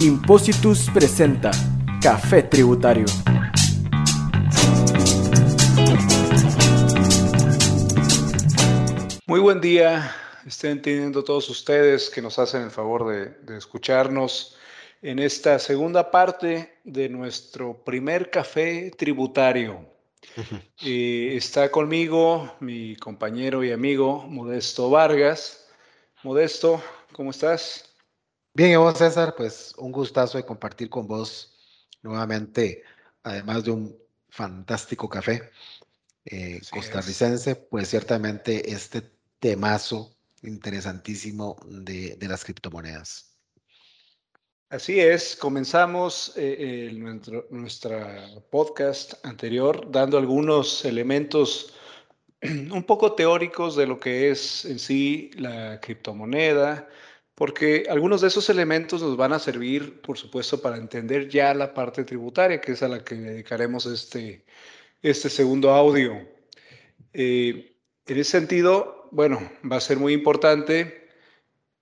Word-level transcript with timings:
Impositus 0.00 0.88
presenta 0.94 1.50
Café 2.00 2.44
Tributario. 2.44 3.06
Muy 9.26 9.40
buen 9.40 9.60
día, 9.60 10.14
estén 10.46 10.80
teniendo 10.80 11.24
todos 11.24 11.50
ustedes 11.50 12.08
que 12.10 12.22
nos 12.22 12.38
hacen 12.38 12.62
el 12.62 12.70
favor 12.70 13.08
de, 13.08 13.56
escucharnos 13.56 14.56
en 15.02 15.18
esta 15.18 15.58
segunda 15.58 16.12
parte 16.12 16.78
de 16.84 17.08
nuestro 17.08 17.82
primer 17.82 18.30
café 18.30 18.92
tributario. 18.96 19.84
Eh, 20.80 21.32
está 21.34 21.72
conmigo 21.72 22.54
mi 22.60 22.94
compañero 22.94 23.64
y 23.64 23.72
amigo 23.72 24.24
Modesto 24.28 24.90
Vargas. 24.90 25.66
Modesto, 26.22 26.80
¿cómo 27.12 27.32
estás? 27.32 27.87
Bien, 28.58 28.72
y 28.72 28.74
vos, 28.74 28.98
César, 28.98 29.36
pues 29.36 29.72
un 29.78 29.92
gustazo 29.92 30.36
de 30.36 30.44
compartir 30.44 30.90
con 30.90 31.06
vos 31.06 31.54
nuevamente, 32.02 32.82
además 33.22 33.62
de 33.62 33.70
un 33.70 33.96
fantástico 34.30 35.08
café 35.08 35.48
eh, 36.24 36.60
costarricense, 36.68 37.54
pues 37.54 37.88
ciertamente 37.88 38.72
este 38.72 39.12
temazo 39.38 40.12
interesantísimo 40.42 41.56
de, 41.66 42.18
las 42.22 42.44
criptomonedas. 42.44 43.38
Así 44.70 44.98
es, 44.98 45.36
comenzamos 45.36 46.32
eh, 46.34 46.90
nuestro, 46.94 47.46
nuestra 47.50 48.26
podcast 48.50 49.24
anterior 49.24 49.88
dando 49.88 50.18
algunos 50.18 50.84
elementos 50.84 51.74
un 52.42 52.82
poco 52.82 53.12
teóricos 53.12 53.76
de 53.76 53.86
lo 53.86 54.00
que 54.00 54.32
es 54.32 54.64
en 54.64 54.80
sí 54.80 55.30
la 55.36 55.78
criptomoneda, 55.80 56.88
porque 57.38 57.86
algunos 57.88 58.20
de 58.20 58.26
esos 58.26 58.50
elementos 58.50 59.00
nos 59.00 59.16
van 59.16 59.32
a 59.32 59.38
servir, 59.38 60.00
por 60.00 60.18
supuesto, 60.18 60.60
para 60.60 60.76
entender 60.76 61.28
ya 61.28 61.54
la 61.54 61.72
parte 61.72 62.02
tributaria, 62.02 62.60
que 62.60 62.72
es 62.72 62.82
a 62.82 62.88
la 62.88 63.04
que 63.04 63.14
dedicaremos 63.14 63.86
este, 63.86 64.44
este 65.02 65.30
segundo 65.30 65.70
audio. 65.70 66.18
Eh, 67.12 67.76
en 68.06 68.18
ese 68.18 68.32
sentido, 68.32 69.08
bueno, 69.12 69.38
va 69.70 69.76
a 69.76 69.80
ser 69.80 69.98
muy 69.98 70.14
importante 70.14 71.06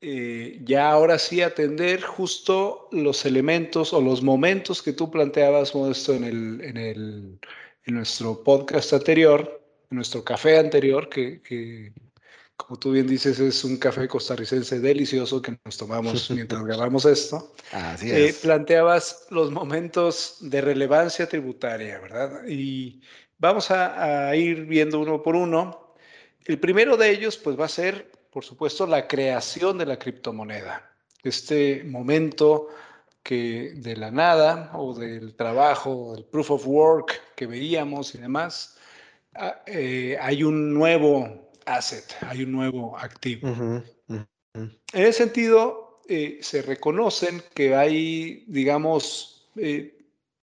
eh, 0.02 0.60
ya 0.62 0.90
ahora 0.90 1.18
sí 1.18 1.40
atender 1.40 2.02
justo 2.02 2.90
los 2.92 3.24
elementos 3.24 3.94
o 3.94 4.02
los 4.02 4.22
momentos 4.22 4.82
que 4.82 4.92
tú 4.92 5.10
planteabas, 5.10 5.74
Modesto, 5.74 6.12
en, 6.12 6.24
el, 6.24 6.60
en, 6.60 6.76
el, 6.76 7.38
en 7.86 7.94
nuestro 7.94 8.44
podcast 8.44 8.92
anterior, 8.92 9.62
en 9.90 9.96
nuestro 9.96 10.22
café 10.22 10.58
anterior, 10.58 11.08
que, 11.08 11.40
que 11.40 11.94
como 12.56 12.78
tú 12.78 12.92
bien 12.92 13.06
dices, 13.06 13.38
es 13.38 13.64
un 13.64 13.76
café 13.76 14.08
costarricense 14.08 14.80
delicioso 14.80 15.42
que 15.42 15.58
nos 15.64 15.76
tomamos 15.76 16.30
mientras 16.32 16.64
grabamos 16.64 17.04
esto. 17.04 17.54
Así 17.72 18.10
eh, 18.10 18.28
es. 18.28 18.38
planteabas 18.38 19.26
los 19.30 19.50
momentos 19.50 20.38
de 20.40 20.60
relevancia 20.62 21.28
tributaria, 21.28 22.00
¿verdad? 22.00 22.46
Y 22.48 23.02
vamos 23.38 23.70
a, 23.70 24.34
ir 24.34 24.64
viendo 24.64 25.00
uno 25.00 25.22
por 25.22 25.36
uno. 25.36 25.94
El 26.44 26.58
primero 26.58 26.96
de 26.96 27.10
ellos, 27.10 27.36
pues, 27.36 27.58
va 27.58 27.66
a 27.66 27.68
ser, 27.68 28.10
por 28.30 28.44
supuesto, 28.44 28.86
la 28.86 29.06
creación 29.06 29.78
de 29.78 29.86
la 29.86 29.98
criptomoneda. 29.98 30.90
Este 31.22 31.84
momento 31.84 32.68
que 33.22 33.72
de 33.76 33.96
la 33.96 34.10
nada 34.10 34.70
o 34.74 34.94
del 34.94 35.34
trabajo, 35.34 36.14
el 36.16 36.24
proof 36.24 36.52
of 36.52 36.66
work 36.66 37.20
que 37.34 37.46
veíamos 37.46 38.14
y 38.14 38.18
demás, 38.18 38.78
ah, 39.34 39.62
eh, 39.66 40.16
hay 40.20 40.44
un 40.44 40.72
nuevo 40.72 41.45
asset, 41.66 42.16
hay 42.22 42.42
un 42.42 42.52
nuevo 42.52 42.98
activo. 42.98 43.48
En 44.54 44.70
ese 44.92 45.12
sentido, 45.12 46.00
eh, 46.08 46.38
se 46.40 46.62
reconocen 46.62 47.42
que 47.52 47.74
hay, 47.74 48.44
digamos, 48.46 49.50
eh, 49.56 49.98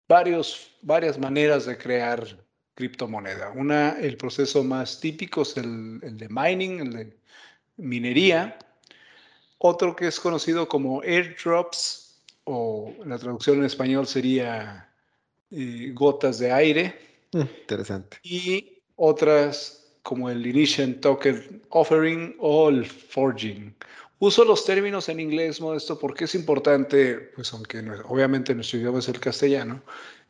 varios, 0.08 0.72
varias 0.82 1.18
maneras 1.18 1.66
de 1.66 1.76
crear 1.76 2.26
criptomoneda. 2.74 3.50
Una, 3.50 3.90
el 4.00 4.16
proceso 4.16 4.64
más 4.64 4.98
típico 4.98 5.42
es 5.42 5.56
el, 5.56 6.00
de 6.00 6.28
mining, 6.30 6.80
el 6.80 6.92
de 6.92 7.16
minería. 7.76 8.58
Otro 9.58 9.94
que 9.94 10.08
es 10.08 10.18
conocido 10.18 10.68
como 10.68 11.02
airdrops, 11.02 12.22
o 12.44 12.92
la 13.04 13.18
traducción 13.18 13.58
en 13.58 13.64
español 13.64 14.06
sería 14.06 14.92
eh, 15.50 15.92
gotas 15.94 16.38
de 16.38 16.50
aire. 16.50 16.98
Mm, 17.32 17.40
interesante. 17.40 18.16
Y 18.22 18.82
otras 18.96 19.81
como 20.02 20.28
el 20.30 20.46
Initial 20.46 20.96
Token 20.96 21.62
Offering 21.70 22.36
o 22.38 22.68
el 22.68 22.86
Forging. 22.86 23.74
Uso 24.18 24.44
los 24.44 24.64
términos 24.64 25.08
en 25.08 25.18
inglés, 25.18 25.60
Modesto, 25.60 25.98
porque 25.98 26.24
es 26.24 26.34
importante, 26.34 27.32
pues 27.34 27.52
aunque 27.52 27.78
obviamente 28.04 28.54
nuestro 28.54 28.78
idioma 28.78 29.00
es 29.00 29.08
el 29.08 29.18
castellano, 29.18 29.82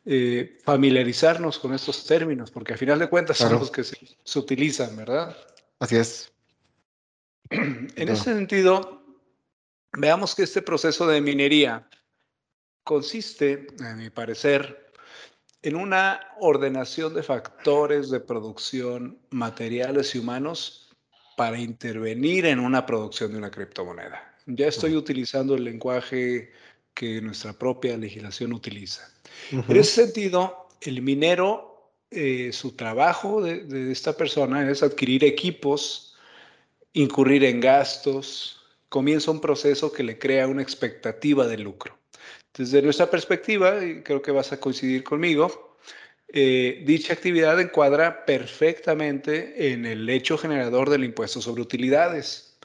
eh, 0.05 0.59
familiarizarnos 0.65 1.59
con 1.59 1.75
estos 1.75 2.06
términos, 2.06 2.50
porque 2.50 2.75
a 2.75 2.77
final 2.77 2.99
de 2.99 3.09
cuentas 3.09 3.37
son 3.37 3.53
los 3.53 3.71
que 3.71 3.84
se, 3.84 4.38
utilizan, 4.38 4.97
¿verdad? 4.97 5.37
Así 5.78 5.97
es. 5.97 6.32
En 7.50 8.09
ese 8.09 8.25
sentido, 8.25 9.05
veamos 9.93 10.34
que 10.34 10.44
este 10.44 10.62
proceso 10.62 11.06
de 11.06 11.21
minería 11.21 11.87
consiste, 12.82 13.66
a 13.81 13.94
mi 13.94 14.11
parecer, 14.11 14.81
en 15.62 15.77
una 15.77 16.21
ordenación 16.41 17.15
de 17.15 17.23
factores 17.23 18.11
de 18.11 18.21
producción 18.21 19.19
materiales 19.31 20.15
y 20.15 20.19
humanos 20.19 20.91
para 21.37 21.59
intervenir 21.59 22.47
en 22.47 22.59
una 22.59 22.84
producción 22.84 23.33
de 23.33 23.39
una 23.39 23.50
criptomoneda. 23.50 24.34
Ya 24.47 24.67
estoy 24.67 24.97
utilizando 24.97 25.55
el 25.55 25.65
lenguaje 25.65 26.53
que 26.95 27.21
nuestra 27.23 27.53
propia 27.53 27.97
legislación 27.97 28.53
utiliza. 28.53 29.09
En 29.50 29.77
ese 29.77 30.05
sentido, 30.05 30.69
el 30.81 31.00
minero, 31.00 31.91
eh, 32.11 32.50
su 32.53 32.73
trabajo 32.73 33.41
de 33.41 33.93
esta 33.93 34.17
persona 34.17 34.69
es 34.69 34.83
adquirir 34.83 35.25
equipos, 35.25 36.17
incurrir 36.93 37.44
en 37.44 37.61
gastos, 37.61 38.61
comienza 38.89 39.31
un 39.31 39.41
proceso 39.41 39.91
que 39.93 40.03
le 40.03 40.19
crea 40.19 40.47
una 40.47 40.61
expectativa 40.61 41.47
de 41.47 41.59
lucro. 41.59 42.02
Desde 42.55 42.83
nuestra 42.83 43.11
perspectiva, 43.11 43.85
y 43.85 44.03
creo 44.03 44.21
que 44.21 44.31
vas 44.31 44.53
a 44.53 44.61
coincidir 44.61 45.05
conmigo, 45.05 45.77
eh, 46.29 46.83
dicha 46.87 47.13
actividad 47.13 47.61
encuadra 47.61 48.25
perfectamente 48.25 49.73
en 49.73 49.85
el 49.85 50.09
hecho 50.09 50.39
generador 50.39 50.89
del 50.89 51.05
impuesto 51.05 51.41
sobre 51.41 51.62
utilidades. 51.62 52.59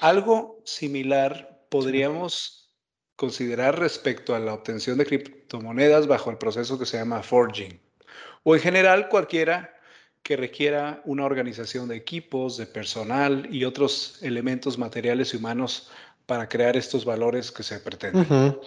Algo 0.00 0.60
similar 0.64 1.66
podríamos 1.70 2.72
considerar 3.16 3.78
respecto 3.78 4.34
a 4.34 4.40
la 4.40 4.54
obtención 4.54 4.98
de 4.98 5.06
criptomonedas 5.06 6.08
bajo 6.08 6.30
el 6.30 6.38
proceso 6.38 6.78
que 6.78 6.86
se 6.86 6.98
llama 6.98 7.22
forging, 7.22 7.80
o 8.42 8.56
en 8.56 8.60
general 8.60 9.08
cualquiera 9.08 9.74
que 10.24 10.36
requiera 10.36 11.02
una 11.04 11.24
organización 11.24 11.88
de 11.88 11.96
equipos, 11.96 12.56
de 12.56 12.66
personal 12.66 13.46
y 13.50 13.64
otros 13.64 14.18
elementos 14.22 14.78
materiales 14.78 15.34
y 15.34 15.36
humanos 15.36 15.90
para 16.26 16.48
crear 16.48 16.76
estos 16.76 17.04
valores 17.04 17.52
que 17.52 17.62
se 17.62 17.78
pretenden. 17.80 18.58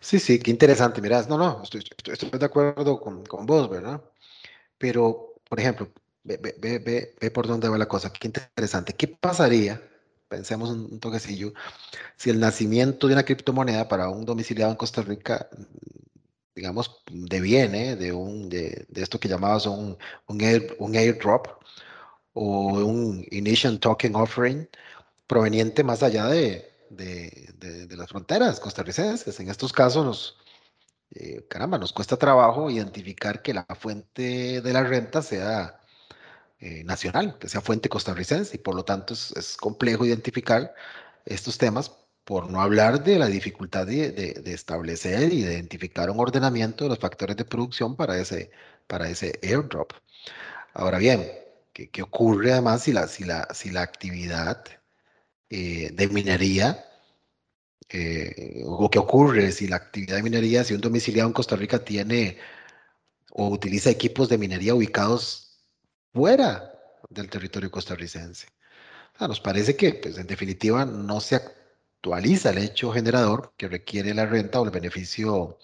Sí, 0.00 0.18
sí, 0.18 0.38
qué 0.38 0.50
interesante. 0.50 1.00
Mirás, 1.00 1.28
no, 1.28 1.38
no, 1.38 1.62
estoy, 1.62 1.82
de 2.38 2.44
acuerdo 2.44 3.00
con, 3.00 3.24
con, 3.24 3.46
vos, 3.46 3.68
¿verdad? 3.70 4.02
Pero, 4.78 5.34
por 5.48 5.60
ejemplo, 5.60 5.90
ve, 6.24 6.38
ve, 6.38 6.78
ve, 6.78 7.14
ve, 7.20 7.30
por 7.30 7.46
dónde 7.46 7.68
va 7.68 7.78
la 7.78 7.88
cosa. 7.88 8.12
Qué 8.12 8.28
interesante. 8.28 8.94
¿Qué 8.94 9.08
pasaría, 9.08 9.80
pensemos 10.28 10.70
un, 10.70 10.98
toquecillo, 11.00 11.52
si 12.16 12.30
el 12.30 12.40
nacimiento 12.40 13.06
de 13.06 13.14
una 13.14 13.24
criptomoneda 13.24 13.88
para 13.88 14.08
un 14.08 14.24
domiciliado 14.24 14.72
en 14.72 14.76
Costa 14.76 15.02
Rica, 15.02 15.48
digamos, 16.54 17.02
deviene 17.10 17.96
de, 17.96 18.12
un, 18.12 18.48
de, 18.48 18.86
de 18.88 19.02
esto 19.02 19.20
que 19.20 19.28
llamabas 19.28 19.66
un, 19.66 19.96
un, 20.26 20.40
air, 20.40 20.76
un 20.78 20.96
airdrop 20.96 21.46
o 22.32 22.84
un 22.84 23.24
initial 23.30 23.78
token 23.78 24.16
offering 24.16 24.68
proveniente 25.26 25.82
más 25.84 26.02
allá 26.02 26.26
de, 26.26 26.75
de, 26.90 27.88
las 27.96 28.08
fronteras 28.08 28.60
costarricenses. 28.60 29.38
En 29.40 29.48
estos 29.50 29.72
casos, 29.72 30.04
nos, 30.04 30.38
eh, 31.14 31.46
caramba, 31.48 31.78
nos 31.78 31.92
cuesta 31.92 32.16
trabajo 32.16 32.70
identificar 32.70 33.42
que 33.42 33.54
la 33.54 33.66
fuente 33.78 34.60
de 34.60 34.72
la 34.72 34.82
renta 34.82 35.22
sea 35.22 35.80
eh, 36.58 36.84
nacional, 36.84 37.38
que 37.38 37.48
sea 37.48 37.60
fuente 37.60 37.88
costarricense, 37.88 38.56
y 38.56 38.58
por 38.58 38.74
lo 38.74 38.84
tanto 38.84 39.14
es, 39.14 39.56
complejo 39.58 40.04
identificar 40.06 40.74
estos 41.24 41.58
temas 41.58 41.92
por 42.24 42.50
no 42.50 42.60
hablar 42.60 43.04
de 43.04 43.18
la 43.18 43.26
dificultad 43.26 43.86
de, 43.86 44.42
establecer 44.46 45.32
y 45.32 45.42
de 45.42 45.52
identificar 45.54 46.10
un 46.10 46.18
ordenamiento 46.20 46.84
de 46.84 46.90
los 46.90 46.98
factores 46.98 47.36
de 47.36 47.44
producción 47.44 47.94
para 47.96 48.18
ese, 48.18 48.50
para 48.86 49.08
ese 49.08 49.38
airdrop. 49.42 49.92
Ahora 50.74 50.98
bien, 50.98 51.30
¿qué, 51.72 52.02
ocurre 52.02 52.52
además 52.52 52.82
si 52.82 52.92
la, 52.92 53.06
si 53.08 53.24
la, 53.24 53.48
si 53.54 53.70
la 53.70 53.82
actividad 53.82 54.64
eh, 55.50 55.90
de 55.92 56.08
minería, 56.08 56.84
eh, 57.88 58.62
o 58.66 58.90
qué 58.90 58.98
ocurre 58.98 59.52
si 59.52 59.68
la 59.68 59.76
actividad 59.76 60.16
de 60.16 60.22
minería, 60.22 60.64
si 60.64 60.74
un 60.74 60.80
domiciliado 60.80 61.28
en 61.28 61.34
Costa 61.34 61.56
Rica 61.56 61.84
tiene 61.84 62.38
o 63.32 63.48
utiliza 63.48 63.90
equipos 63.90 64.28
de 64.28 64.38
minería 64.38 64.74
ubicados 64.74 65.60
fuera 66.12 66.72
del 67.10 67.28
territorio 67.30 67.70
costarricense. 67.70 68.48
nos 69.20 69.40
parece 69.40 69.76
que, 69.76 69.94
pues, 69.94 70.18
en 70.18 70.26
definitiva, 70.26 70.84
no 70.84 71.20
se 71.20 71.36
actualiza 71.36 72.50
el 72.50 72.58
hecho 72.58 72.92
generador 72.92 73.54
que 73.56 73.68
requiere 73.68 74.14
la 74.14 74.26
renta 74.26 74.60
o 74.60 74.64
el 74.64 74.70
beneficio 74.70 75.58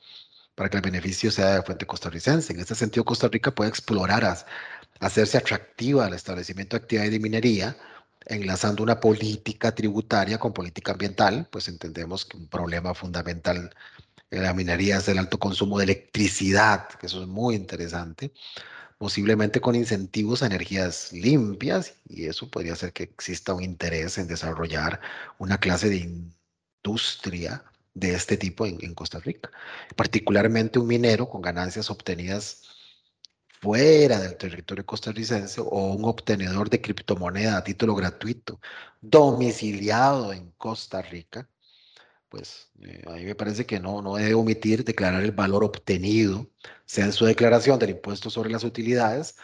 para 0.55 0.69
que 0.71 0.77
el 0.77 0.83
beneficio 0.83 1.31
sea 1.31 1.57
de 1.57 1.63
fuente 1.63 1.87
costarricense. 1.87 2.53
En 2.53 2.61
este 2.61 2.75
sentido, 2.75 3.05
Costa 3.05 3.29
Rica 3.29 3.51
puede 3.55 3.71
explorar 3.71 4.25
a, 4.25 4.47
hacerse 5.01 5.39
atractiva 5.39 6.07
al 6.07 6.15
establecimiento 6.15 6.77
de 6.77 6.83
actividades 6.83 7.13
de 7.13 7.21
minería, 7.21 7.77
enlazando 8.27 8.83
una 8.83 9.01
política 9.01 9.75
tributaria 9.75 10.39
con 10.39 10.53
política 10.53 10.93
ambiental, 10.93 11.49
pues 11.51 11.69
entendemos 11.69 12.25
que 12.25 12.37
un 12.37 12.49
problema 12.49 12.95
fundamental 12.95 13.75
en 14.31 14.43
la 14.43 14.55
minería 14.55 14.99
es 14.99 15.09
el 15.09 15.19
alto 15.19 15.39
consumo 15.39 15.79
de 15.79 15.85
electricidad, 15.85 16.89
que 16.89 17.07
eso 17.07 17.23
es 17.23 17.29
muy 17.29 17.55
interesante, 17.55 18.33
posiblemente 18.99 19.61
con 19.61 19.75
incentivos 19.75 20.43
a 20.43 20.47
energías 20.47 21.13
limpias, 21.13 21.95
y 22.09 22.27
eso 22.27 22.49
podría 22.51 22.75
hacer 22.75 22.93
que 22.93 23.03
exista 23.05 23.53
un 23.53 23.63
interés 23.63 24.19
en 24.19 24.29
desarrollar 24.29 25.01
una 25.39 25.59
clase 25.59 25.91
de 25.91 25.97
industria 25.97 27.65
de 27.95 28.15
este 28.15 28.37
tipo 28.37 28.65
en, 28.65 28.95
Costa 28.95 29.19
Rica, 29.19 29.51
particularmente 29.97 30.79
un 30.79 30.87
minero 30.87 31.29
con 31.29 31.43
ganancias 31.43 31.91
obtenidas 31.91 32.63
fuera 33.63 34.19
del 34.21 34.37
territorio 34.37 34.85
costarricense 34.85 35.61
o 35.61 35.93
un 35.95 36.05
obtenedor 36.05 36.69
de 36.69 36.81
criptomoneda 36.81 37.59
a 37.59 37.65
título 37.65 37.95
gratuito 37.95 38.61
domiciliado 39.01 40.33
en 40.33 40.51
Costa 40.59 41.01
Rica, 41.01 41.49
pues 42.29 42.71
eh, 42.83 43.03
a 43.07 43.13
mí 43.13 43.25
me 43.25 43.37
parece 43.37 43.65
que 43.65 43.79
no, 43.79 44.03
no 44.03 44.17
debe 44.17 44.35
omitir 44.35 44.85
declarar 44.85 45.23
el 45.23 45.33
valor 45.33 45.63
obtenido, 45.65 46.49
sea 46.87 47.05
en 47.05 47.13
su 47.13 47.25
declaración 47.25 47.79
del 47.79 47.91
impuesto 47.91 48.31
sobre 48.31 48.51
las 48.51 48.65
utilidades 48.65 49.37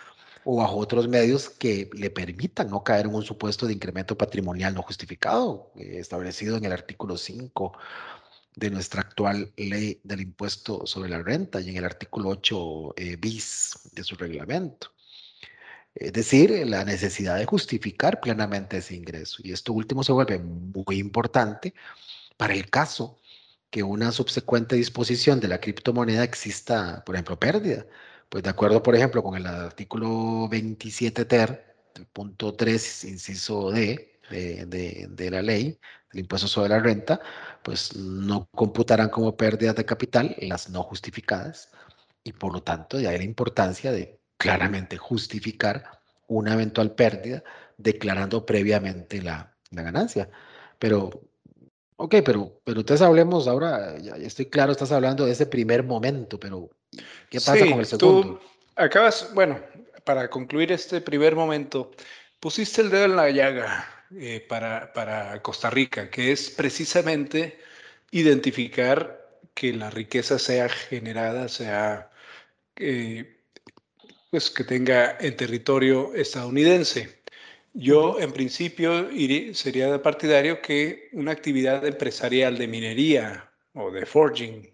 o 0.44 0.56
bajo 0.56 0.76
otros 0.78 1.06
medios 1.08 1.48
que 1.48 1.88
le 1.92 2.10
permitan 2.10 2.70
no 2.70 2.82
caer 2.82 3.06
en 3.06 3.14
un 3.14 3.22
supuesto 3.22 3.66
de 3.66 3.74
incremento 3.74 4.16
patrimonial 4.18 4.74
no 4.74 4.82
justificado, 4.82 5.70
eh, 5.76 5.98
establecido 5.98 6.56
en 6.56 6.64
el 6.64 6.72
artículo 6.72 7.16
5 7.16 7.72
de 8.58 8.70
nuestra 8.70 9.02
actual 9.02 9.52
ley 9.56 10.00
del 10.02 10.20
impuesto 10.20 10.84
sobre 10.86 11.10
la 11.10 11.22
renta 11.22 11.60
y 11.60 11.70
en 11.70 11.76
el 11.76 11.84
artículo 11.84 12.30
8 12.30 12.94
eh, 12.96 13.16
bis 13.16 13.78
de 13.92 14.02
su 14.02 14.16
reglamento. 14.16 14.92
Es 15.94 16.12
decir, 16.12 16.50
la 16.66 16.84
necesidad 16.84 17.38
de 17.38 17.46
justificar 17.46 18.20
plenamente 18.20 18.78
ese 18.78 18.94
ingreso. 18.94 19.40
Y 19.44 19.52
esto 19.52 19.72
último 19.72 20.02
se 20.04 20.12
vuelve 20.12 20.38
muy 20.38 20.98
importante 20.98 21.74
para 22.36 22.54
el 22.54 22.68
caso 22.70 23.18
que 23.70 23.82
una 23.82 24.12
subsecuente 24.12 24.76
disposición 24.76 25.40
de 25.40 25.48
la 25.48 25.60
criptomoneda 25.60 26.24
exista, 26.24 27.04
por 27.04 27.14
ejemplo, 27.14 27.38
pérdida. 27.38 27.86
Pues 28.28 28.44
de 28.44 28.50
acuerdo, 28.50 28.82
por 28.82 28.94
ejemplo, 28.96 29.22
con 29.22 29.36
el 29.36 29.46
artículo 29.46 30.48
27 30.48 31.24
ter, 31.24 31.76
punto 32.12 32.54
3, 32.54 33.04
inciso 33.04 33.70
D 33.70 34.17
de, 34.30 35.06
de, 35.08 35.30
la 35.30 35.42
ley 35.42 35.78
del 36.12 36.20
impuesto 36.20 36.48
sobre 36.48 36.70
la 36.70 36.80
renta, 36.80 37.20
pues 37.62 37.96
no 37.96 38.48
computarán 38.54 39.08
como 39.08 39.36
pérdidas 39.36 39.76
de 39.76 39.84
capital 39.84 40.34
las 40.40 40.70
no 40.70 40.82
justificadas 40.82 41.70
y 42.24 42.32
por 42.32 42.52
lo 42.52 42.62
tanto 42.62 42.98
de 42.98 43.08
ahí 43.08 43.18
la 43.18 43.24
importancia 43.24 43.92
de 43.92 44.20
claramente 44.36 44.96
justificar 44.96 46.00
una 46.26 46.54
eventual 46.54 46.94
pérdida 46.94 47.42
declarando 47.76 48.44
previamente 48.44 49.22
la, 49.22 49.56
la 49.70 49.82
ganancia. 49.82 50.28
Pero 50.78 51.28
Ok, 52.00 52.14
pero, 52.24 52.60
pero 52.62 52.78
entonces 52.78 53.04
hablemos 53.04 53.48
ahora, 53.48 53.98
ya, 53.98 54.14
estoy 54.14 54.46
claro, 54.46 54.70
estás 54.70 54.92
hablando 54.92 55.26
de 55.26 55.32
ese 55.32 55.46
primer 55.46 55.82
momento, 55.82 56.38
pero 56.38 56.70
¿qué 57.28 57.40
pasa 57.40 57.58
con 57.58 57.80
el 57.80 57.86
segundo? 57.86 58.38
Tú 58.38 58.40
acabas, 58.76 59.34
bueno, 59.34 59.58
para 60.04 60.30
concluir 60.30 60.70
este 60.70 61.00
primer 61.00 61.34
momento, 61.34 61.90
pusiste 62.38 62.82
el 62.82 62.90
dedo 62.90 63.06
en 63.06 63.16
la 63.16 63.30
llaga 63.30 63.97
eh, 64.16 64.44
para, 64.48 64.92
para 64.92 65.42
Costa 65.42 65.70
Rica, 65.70 66.10
que 66.10 66.32
es 66.32 66.50
precisamente 66.50 67.58
identificar 68.10 69.40
que 69.54 69.72
la 69.72 69.90
riqueza 69.90 70.38
sea 70.38 70.68
generada, 70.68 71.48
sea 71.48 72.10
eh, 72.76 73.38
pues 74.30 74.50
que 74.50 74.64
tenga 74.64 75.16
en 75.20 75.36
territorio 75.36 76.14
estadounidense. 76.14 77.18
Yo, 77.74 78.18
en 78.20 78.32
principio, 78.32 79.08
sería 79.52 80.02
partidario 80.02 80.62
que 80.62 81.10
una 81.12 81.32
actividad 81.32 81.84
empresarial 81.86 82.56
de 82.58 82.66
minería 82.66 83.50
o 83.74 83.90
de 83.90 84.06
forging, 84.06 84.68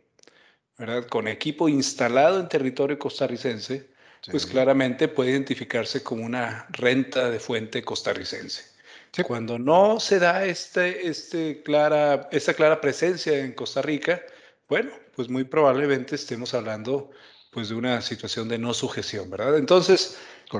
¿verdad? 0.79 1.07
con 1.09 1.29
equipo 1.29 1.69
instalado 1.69 2.41
en 2.41 2.49
territorio 2.49 2.99
costarricense, 2.99 3.91
pues 4.31 4.47
claramente 4.47 5.09
puede 5.09 5.33
identificarse 5.33 6.03
como 6.03 6.25
una 6.25 6.67
renta 6.71 7.31
de 7.31 7.39
fuente 7.41 7.83
costarricense. 7.83 8.74
Cuando 9.23 9.59
no 9.59 10.01
se 10.01 10.19
da 10.19 10.45
este, 10.45 11.07
este 11.07 11.63
clara, 11.63 12.29
esta 12.33 12.55
clara 12.55 12.81
presencia 12.81 13.39
en 13.39 13.53
Costa 13.53 13.81
Rica, 13.81 14.21
bueno, 14.69 14.91
pues 15.15 15.29
muy 15.29 15.45
probablemente 15.45 16.17
estemos 16.17 16.55
hablando 16.55 17.11
pues 17.51 17.69
de 17.69 17.77
una 17.77 18.03
situación 18.03 18.49
de 18.49 18.59
no 18.59 18.75
sujeción, 18.75 19.31
¿verdad? 19.31 19.57
Entonces, 19.57 20.19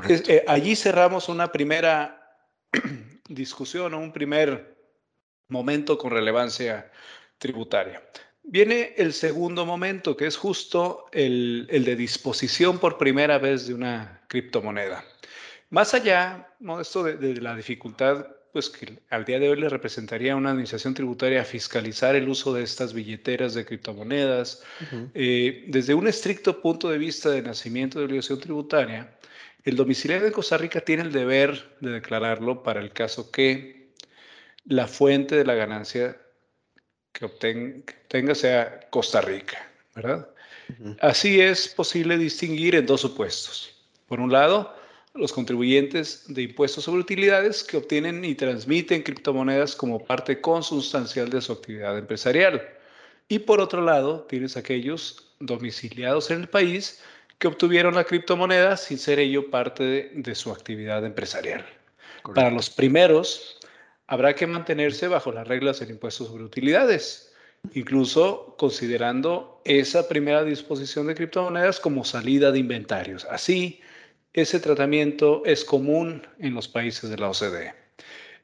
eh, 0.09 0.45
allí 0.47 0.77
cerramos 0.77 1.29
una 1.29 1.51
primera 1.51 2.39
discusión 3.29 3.95
o 3.95 3.99
un 3.99 4.13
primer 4.13 4.77
momento 5.49 5.99
con 5.99 6.13
relevancia 6.13 6.91
tributaria. 7.39 8.03
Viene 8.43 8.95
el 8.97 9.13
segundo 9.13 9.65
momento, 9.65 10.17
que 10.17 10.27
es 10.27 10.37
justo 10.37 11.07
el, 11.13 11.67
de 11.69 11.97
disposición 11.97 12.79
por 12.79 12.99
primera 12.99 13.39
vez 13.39 13.67
de 13.67 13.75
una 13.75 14.23
criptomoneda. 14.29 15.05
Más 15.71 15.95
allá, 15.95 16.55
¿no? 16.61 16.81
esto 16.81 17.03
de, 17.03 17.37
la 17.41 17.57
dificultad, 17.57 18.27
pues 18.55 18.71
que 18.71 19.01
al 19.11 19.25
día 19.25 19.41
de 19.41 19.49
hoy 19.49 19.61
le 19.61 19.69
representaría 19.69 20.33
a 20.33 20.37
una 20.37 20.51
administración 20.51 20.95
tributaria 20.95 21.45
fiscalizar 21.45 22.15
el 22.15 22.29
uso 22.29 22.55
de 22.55 22.63
estas 22.63 22.93
billeteras 22.93 23.53
de 23.53 23.65
criptomonedas, 23.65 24.63
eh, 25.13 25.65
desde 25.67 25.93
un 25.93 26.07
estricto 26.07 26.61
punto 26.63 26.89
de 26.89 26.97
vista 26.97 27.31
de 27.31 27.43
nacimiento 27.43 27.99
de 27.99 28.05
obligación 28.05 28.39
tributaria, 28.39 29.13
el 29.65 29.75
domiciliario 29.75 30.27
de 30.27 30.33
Costa 30.33 30.57
Rica 30.57 30.81
tiene 30.81 31.03
el 31.03 31.11
deber 31.11 31.77
de 31.81 31.91
declararlo 31.91 32.63
para 32.63 32.81
el 32.81 32.93
caso 32.93 33.33
que 33.33 33.89
la 34.67 34.87
fuente 34.87 35.35
de 35.35 35.45
la 35.45 35.55
ganancia 35.55 36.17
que 37.11 37.25
obtenga, 37.25 38.37
sea 38.37 38.89
Costa 38.89 39.21
Rica, 39.21 39.69
¿verdad? 39.97 40.29
Así 41.01 41.41
es 41.41 41.67
posible 41.67 42.17
distinguir 42.19 42.77
en 42.77 42.87
dos 42.87 43.01
supuestos. 43.01 43.85
Por 44.07 44.21
un 44.21 44.31
lado, 44.31 44.77
los 45.15 45.33
contribuyentes 45.33 46.25
de 46.27 46.43
impuestos 46.43 46.85
sobre 46.85 47.01
utilidades 47.01 47.63
que 47.63 47.77
obtienen 47.77 48.25
y 48.25 48.35
transmiten 48.35 49.03
criptomonedas 49.03 49.77
como 49.77 50.05
parte 50.05 50.41
consustancial 50.41 51.31
de 51.31 51.41
su 51.41 51.53
actividad 51.53 51.97
empresarial. 51.97 52.61
Y 53.29 53.39
por 53.39 53.61
otro 53.61 53.81
lado, 53.81 54.23
tienes 54.29 54.57
aquellos 54.57 55.33
domiciliados 55.39 56.31
en 56.31 56.43
el 56.43 56.49
país 56.49 57.01
que 57.39 57.47
obtuvieron 57.47 57.95
la 57.95 58.05
criptomoneda 58.05 58.77
sin 58.77 58.99
ser 58.99 59.21
ello 59.21 59.51
parte 59.51 60.11
de, 60.13 60.35
su 60.35 60.51
actividad 60.51 61.05
empresarial. 61.05 61.65
Para 62.35 62.51
los 62.51 62.69
primeros, 62.69 63.59
habrá 64.09 64.35
que 64.35 64.47
mantenerse 64.47 65.09
bajo 65.09 65.31
las 65.31 65.47
reglas 65.47 65.79
del 65.79 65.91
impuesto 65.91 66.27
sobre 66.27 66.45
utilidades, 66.45 67.33
incluso 67.73 68.57
considerando 68.59 69.61
esa 69.65 70.09
primera 70.09 70.43
disposición 70.43 71.07
de 71.07 71.15
criptomonedas 71.15 71.81
como 71.81 72.05
salida 72.05 72.51
de 72.51 72.59
inventarios. 72.59 73.27
Así, 73.31 73.81
ese 74.35 74.61
tratamiento 74.61 75.43
es 75.47 75.65
común 75.65 76.27
en 76.39 76.55
los 76.55 76.69
países 76.69 77.09
de 77.09 77.17
la 77.17 77.31
OCDE. 77.31 77.73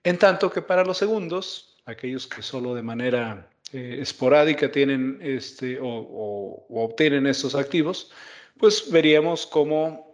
En 0.04 0.16
tanto 0.16 0.50
que 0.50 0.62
para 0.62 0.84
los 0.84 0.96
segundos, 0.96 1.76
aquellos 1.84 2.26
que 2.26 2.40
solo 2.40 2.74
de 2.74 2.82
manera 2.82 3.50
eh, 3.72 3.98
esporádica 4.00 4.72
tienen 4.72 5.18
este, 5.20 5.78
o 5.82 6.64
obtienen 6.70 7.26
estos 7.26 7.54
activos, 7.54 8.10
pues 8.56 8.90
veríamos 8.90 9.46
cómo 9.46 10.10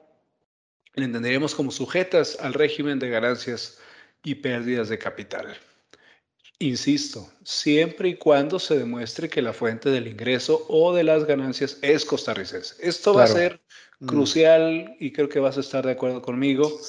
entenderíamos 0.94 1.54
como 1.54 1.70
sujetas 1.70 2.38
al 2.40 2.54
régimen 2.54 2.98
de 2.98 3.10
ganancias 3.10 3.78
y 4.24 4.34
pérdidas 4.36 4.88
de 4.88 4.98
capital. 4.98 5.56
Insisto, 6.58 7.30
siempre 7.44 8.08
y 8.08 8.14
cuando 8.16 8.58
se 8.58 8.78
demuestre 8.78 9.28
que 9.28 9.42
la 9.42 9.52
fuente 9.52 9.90
del 9.90 10.06
ingreso 10.06 10.64
o 10.68 10.94
de 10.94 11.04
las 11.04 11.24
ganancias 11.24 11.78
es 11.82 12.06
costarricense. 12.06 12.76
Esto 12.80 13.12
va 13.12 13.24
a 13.24 13.26
ser 13.26 13.60
mm. 14.00 14.06
crucial 14.06 14.96
y 14.98 15.12
creo 15.12 15.28
que 15.28 15.38
vas 15.38 15.58
a 15.58 15.60
estar 15.60 15.84
de 15.84 15.92
acuerdo 15.92 16.22
conmigo 16.22 16.80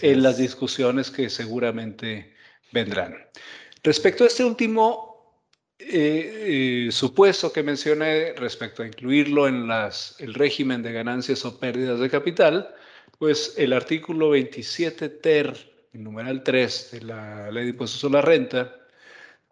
en 0.00 0.22
las 0.22 0.38
discusiones 0.38 1.10
que 1.10 1.28
seguramente 1.28 2.34
vendrán. 2.70 3.16
Respecto 3.82 4.22
a 4.22 4.28
este 4.28 4.44
último 4.44 5.16
eh, 5.80 6.86
eh, 6.86 6.92
supuesto 6.92 7.52
que 7.52 7.64
mencioné 7.64 8.32
respecto 8.34 8.84
a 8.84 8.86
incluirlo 8.86 9.48
en 9.48 9.66
las, 9.66 10.14
el 10.20 10.34
régimen 10.34 10.82
de 10.82 10.92
ganancias 10.92 11.44
o 11.44 11.58
pérdidas 11.58 11.98
de 11.98 12.08
capital, 12.08 12.74
pues 13.18 13.54
el 13.58 13.72
artículo 13.72 14.30
27 14.30 15.08
ter, 15.08 15.88
el 15.92 16.04
numeral 16.04 16.44
3 16.44 16.90
de 16.92 17.00
la 17.02 17.50
Ley 17.50 17.64
de 17.64 17.70
Impuestos 17.70 18.00
sobre 18.00 18.14
la 18.14 18.22
Renta, 18.22 18.85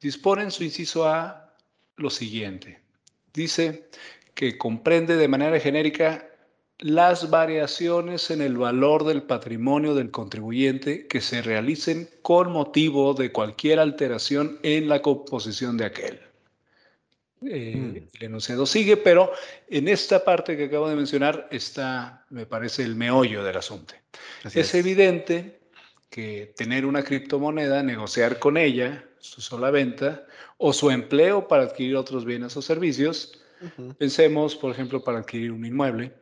dispone 0.04 0.42
en 0.42 0.50
su 0.50 0.62
inciso 0.62 1.08
A 1.08 1.54
lo 1.96 2.11
siguiente. 2.11 2.78
Dice 3.32 3.88
que 4.34 4.58
comprende 4.58 5.16
de 5.16 5.28
manera 5.28 5.58
genérica 5.58 6.28
las 6.78 7.30
variaciones 7.30 8.30
en 8.30 8.42
el 8.42 8.58
valor 8.58 9.04
del 9.04 9.23
patrimonio 9.23 9.94
del 9.94 10.11
contribuyente 10.11 11.06
que 11.06 11.23
se 11.23 11.40
realicen 11.40 12.11
con 12.20 12.52
motivo 12.52 13.14
de 13.14 13.32
cualquier 13.32 13.78
alteración 13.78 14.58
en 14.62 14.88
la 14.88 15.00
composición 15.00 15.78
de 15.78 15.87
aquel. 15.87 16.20
Eh, 17.46 17.75
mm. 17.76 17.96
El 18.18 18.26
enunciado 18.26 18.66
sigue, 18.66 18.99
pero 18.99 19.32
en 19.68 19.88
esta 19.88 20.23
parte 20.23 20.56
que 20.56 20.64
acabo 20.64 20.88
de 20.88 20.96
mencionar 20.96 21.49
está, 21.50 22.26
me 22.28 22.44
parece, 22.44 22.82
el 22.82 22.94
meollo 22.94 23.42
del 23.42 23.56
asunto. 23.56 23.94
es, 24.52 24.75
evidente 24.75 25.61
que 26.11 26.52
tener 26.56 26.84
una 26.84 27.02
criptomoneda, 27.02 27.82
negociar 27.82 28.38
con 28.38 28.58
ella 28.58 29.04
su 29.25 29.40
sola 29.40 29.71
venta 29.71 30.26
o 30.59 30.75
su 30.75 30.90
empleo 30.90 31.49
para 31.49 31.62
adquirir 31.62 31.97
otros 31.97 32.26
bienes 32.26 32.54
o 32.59 32.62
servicios, 32.62 33.33
pensemos, 33.97 34.54
por 34.54 34.71
ejemplo, 34.71 35.02
para 35.02 35.21
adquirir 35.21 35.50
un 35.50 35.64
inmueble, 35.64 36.12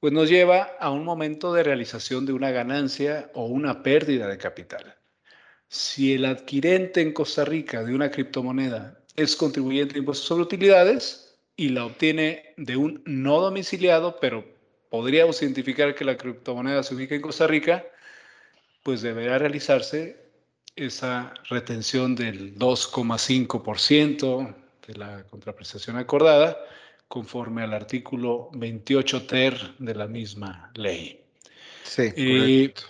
pues 0.00 0.12
nos 0.12 0.28
lleva 0.28 0.72
a 0.80 0.90
un 0.90 1.04
momento 1.04 1.52
de 1.52 1.62
realización 1.62 2.26
de 2.26 2.32
una 2.32 2.50
ganancia 2.50 3.30
o 3.34 3.46
una 3.46 3.84
pérdida 3.84 4.26
de 4.26 4.36
capital. 4.36 4.96
Si 5.68 6.12
el 6.12 6.24
adquirente 6.24 7.00
en 7.00 7.12
Costa 7.12 7.44
Rica 7.44 7.84
de 7.84 7.94
una 7.94 8.10
criptomoneda 8.10 9.00
es 9.14 9.36
contribuyente 9.36 9.94
de 9.94 10.00
impuestos 10.00 10.26
sobre 10.26 10.42
utilidades 10.42 11.36
y 11.54 11.68
la 11.68 11.84
obtiene 11.84 12.54
de 12.56 12.76
un 12.76 13.02
no 13.06 13.40
domiciliado, 13.40 14.18
pero 14.20 14.44
podríamos 14.88 15.40
identificar 15.40 15.94
que 15.94 16.04
la 16.04 16.16
criptomoneda 16.16 16.82
se 16.82 16.96
ubica 16.96 17.14
en 17.14 17.22
Costa 17.22 17.46
Rica, 17.46 17.86
pues 18.82 19.02
deberá 19.02 19.38
realizarse 19.38 20.29
esa 20.76 21.34
retención 21.48 22.14
del 22.14 22.56
2,5% 22.56 24.54
de 24.86 24.94
la 24.94 25.24
contraprestación 25.24 25.96
acordada 25.96 26.56
conforme 27.08 27.62
al 27.62 27.74
artículo 27.74 28.50
28 28.52 29.26
ter 29.26 29.76
de 29.78 29.94
la 29.94 30.06
misma 30.06 30.70
ley. 30.74 31.24
Sí, 31.82 32.10
correcto. 32.12 32.82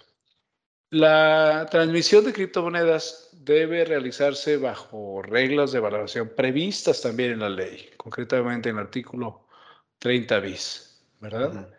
La 0.91 1.69
transmisión 1.71 2.25
de 2.25 2.33
criptomonedas 2.33 3.29
debe 3.33 3.85
realizarse 3.85 4.57
bajo 4.57 5.23
reglas 5.23 5.73
de 5.73 5.79
valoración 5.81 6.33
previstas 6.37 7.01
también 7.01 7.33
en 7.33 7.41
la 7.41 7.49
ley, 7.49 7.91
concretamente 7.97 8.69
en 8.69 8.77
el 8.77 8.83
artículo 8.83 9.47
30 10.01 10.41
bis, 10.41 11.01
¿verdad? 11.21 11.73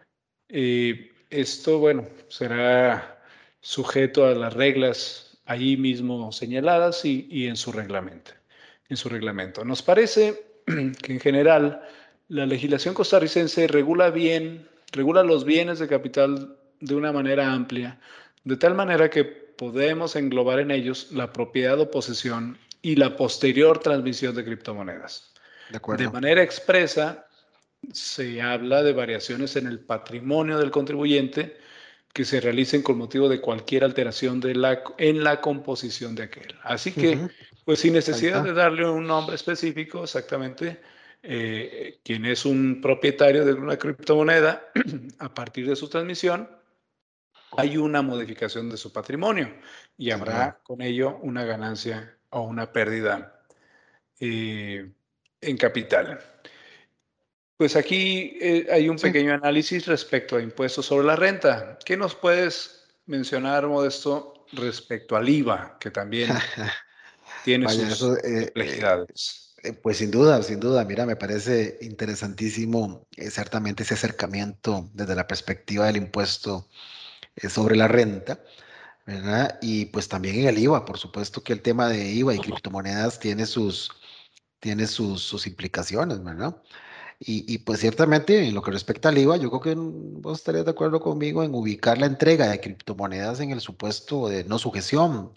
Y 0.48 1.12
esto, 1.30 1.80
bueno, 1.80 2.08
será 2.30 3.22
sujeto 3.60 4.26
a 4.26 4.32
las 4.34 4.54
reglas 4.54 5.31
ahí 5.46 5.78
mismo 5.78 6.32
señaladas 6.32 7.06
y, 7.06 7.28
y 7.30 7.48
en 7.48 7.56
su 7.56 7.72
reglamento. 7.72 8.32
En 8.90 8.98
su 8.98 9.10
reglamento. 9.10 9.64
Nos 9.66 9.82
parece 9.82 10.44
que 10.66 11.14
en 11.14 11.20
general 11.20 11.82
la 12.28 12.46
legislación 12.46 12.94
costarricense 12.94 13.68
regula 13.68 14.10
bien, 14.10 14.68
regula 14.92 15.24
los 15.24 15.44
bienes 15.44 15.80
de 15.80 15.88
capital 15.88 16.58
de 16.80 16.96
una 16.96 17.12
manera 17.12 17.52
amplia, 17.52 18.00
de 18.44 18.58
tal 18.58 18.74
manera 18.74 19.10
que 19.10 19.24
podemos 19.24 20.16
englobar 20.16 20.60
en 20.60 20.72
ellos 20.72 21.12
la 21.12 21.32
propiedad 21.32 21.80
o 21.80 21.92
posesión 21.92 22.58
y 22.82 22.96
la 22.96 23.16
posterior 23.16 23.80
transmisión 23.80 24.36
de 24.36 24.44
criptomonedas. 24.44 25.34
De, 25.70 25.80
de 25.98 26.10
manera 26.10 26.42
expresa, 26.42 27.28
se 27.92 28.42
habla 28.42 28.84
de 28.84 28.94
variaciones 28.94 29.56
en 29.56 29.68
el 29.68 29.80
patrimonio 29.80 30.58
del 30.58 30.72
contribuyente 30.72 31.58
que 32.14 32.26
se 32.26 32.42
realicen 32.42 32.82
con 32.82 32.98
motivo 32.98 33.30
de 33.30 33.40
cualquier 33.40 33.84
alteración 33.84 34.40
de 34.40 34.56
la, 34.56 34.84
en 34.98 35.24
la 35.24 35.40
composición 35.42 36.16
de 36.16 36.24
aquel. 36.24 36.56
Así 36.64 36.92
que, 36.92 37.30
pues 37.64 37.80
sin 37.80 37.94
necesidad 37.94 38.44
de 38.44 38.54
darle 38.54 38.88
un 38.90 39.08
nombre 39.08 39.36
específico 39.36 40.04
exactamente, 40.04 40.82
eh, 41.24 42.00
quien 42.04 42.26
es 42.26 42.46
un 42.46 42.82
propietario 42.82 43.46
de 43.46 43.54
una 43.54 43.78
criptomoneda, 43.78 44.66
a 45.20 45.34
partir 45.34 45.68
de 45.68 45.76
su 45.76 45.88
transmisión, 45.88 46.50
hay 47.58 47.78
una 47.78 48.02
modificación 48.02 48.70
de 48.70 48.78
su 48.78 48.92
patrimonio 48.92 49.54
y 49.98 50.12
habrá 50.12 50.60
con 50.64 50.82
ello 50.82 51.20
una 51.22 51.44
ganancia 51.44 52.18
o 52.30 52.42
una 52.42 52.72
pérdida 52.72 53.42
eh, 54.20 54.90
en 55.42 55.58
capital. 55.58 56.20
Pues 57.62 57.76
aquí 57.76 58.40
eh, 58.42 58.66
hay 58.72 58.90
un 58.90 58.98
pequeño 58.98 59.36
análisis 59.36 59.86
respecto 59.86 60.36
a 60.36 60.42
impuestos 60.42 60.84
sobre 60.84 61.06
la 61.06 61.16
renta. 61.16 61.78
¿Qué 61.86 61.96
nos 61.96 62.16
puedes 62.16 62.88
mencionar, 63.06 63.68
Modesto, 63.68 64.48
respecto 64.54 65.16
al 65.16 65.30
IVA, 65.30 65.78
que 65.80 65.92
también 65.92 66.32
tiene 67.46 67.70
sus 67.70 68.18
complejidades? 68.20 69.54
Eh, 69.62 69.74
pues 69.74 69.98
sin 69.98 70.10
duda, 70.10 70.42
sin 70.42 70.60
duda, 70.60 70.84
mira, 70.86 71.06
me 71.06 71.16
parece 71.16 71.78
interesantísimo 71.82 73.06
eh, 73.16 73.30
ciertamente 73.30 73.84
ese 73.84 73.94
acercamiento 73.94 74.90
desde 74.96 75.14
la 75.14 75.28
perspectiva 75.28 75.86
del 75.86 75.98
impuesto 75.98 76.68
eh, 77.36 77.48
sobre 77.48 77.76
la 77.76 77.88
renta, 77.88 78.44
¿verdad? 79.06 79.60
Y 79.62 79.86
pues 79.86 80.08
también 80.08 80.40
en 80.40 80.48
el 80.48 80.58
IVA, 80.58 80.84
por 80.84 80.98
supuesto 80.98 81.44
que 81.44 81.54
el 81.54 81.62
tema 81.62 81.90
de 81.90 82.10
IVA 82.10 82.34
y 82.34 82.40
criptomonedas 82.40 83.20
tiene 83.20 83.46
sus, 83.46 83.92
tiene 84.60 84.88
sus, 84.88 85.22
sus 85.22 85.46
implicaciones, 85.46 86.24
¿verdad? 86.24 86.60
Y, 87.24 87.60
pues 87.60 87.80
ciertamente 87.80 88.48
en 88.48 88.56
lo 88.56 88.64
que 88.64 88.72
respecta 88.72 89.10
al 89.10 89.18
IVA, 89.18 89.38
yo 89.38 89.50
creo 89.52 89.62
que 89.62 89.76
vos 89.78 90.40
estarías 90.40 90.66
de 90.66 90.72
acuerdo 90.72 91.00
conmigo 91.00 91.44
en 91.44 91.54
ubicar 91.54 92.00
la 92.00 92.08
entrega 92.08 92.50
de 92.50 92.60
criptomonedas 92.60 93.40
en 93.42 93.52
el 93.52 93.62
supuesto 93.62 94.28
de 94.28 94.44
no 94.46 94.58
sujeción 94.58 95.32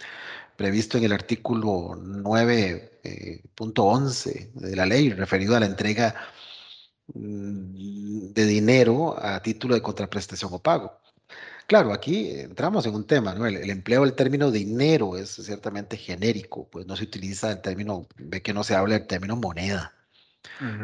previsto 0.56 0.98
en 0.98 1.04
el 1.04 1.12
artículo 1.12 1.90
9.11 1.96 4.30
eh, 4.30 4.50
de 4.54 4.76
la 4.76 4.86
ley 4.86 5.10
referido 5.10 5.56
a 5.56 5.60
la 5.60 5.66
entrega 5.66 6.14
mm, 7.14 8.32
de 8.32 8.46
dinero 8.46 9.16
a 9.22 9.42
título 9.42 9.74
de 9.74 9.82
contraprestación 9.82 10.52
o 10.54 10.58
pago. 10.60 10.92
Claro, 11.66 11.92
aquí 11.92 12.30
entramos 12.30 12.86
en 12.86 12.94
un 12.94 13.06
tema, 13.06 13.34
¿no? 13.34 13.46
El, 13.46 13.70
empleo 13.70 14.02
del 14.02 14.14
término 14.14 14.50
dinero 14.50 15.16
es 15.16 15.30
ciertamente 15.30 15.96
genérico, 15.96 16.68
pues 16.70 16.86
no 16.86 16.96
se 16.96 17.04
utiliza 17.04 17.50
el 17.52 17.60
término, 17.62 18.06
ve 18.16 18.42
que 18.42 18.52
no 18.54 18.64
se 18.64 18.74
habla 18.74 18.98
del 18.98 19.06
término 19.06 19.36
moneda, 19.36 19.94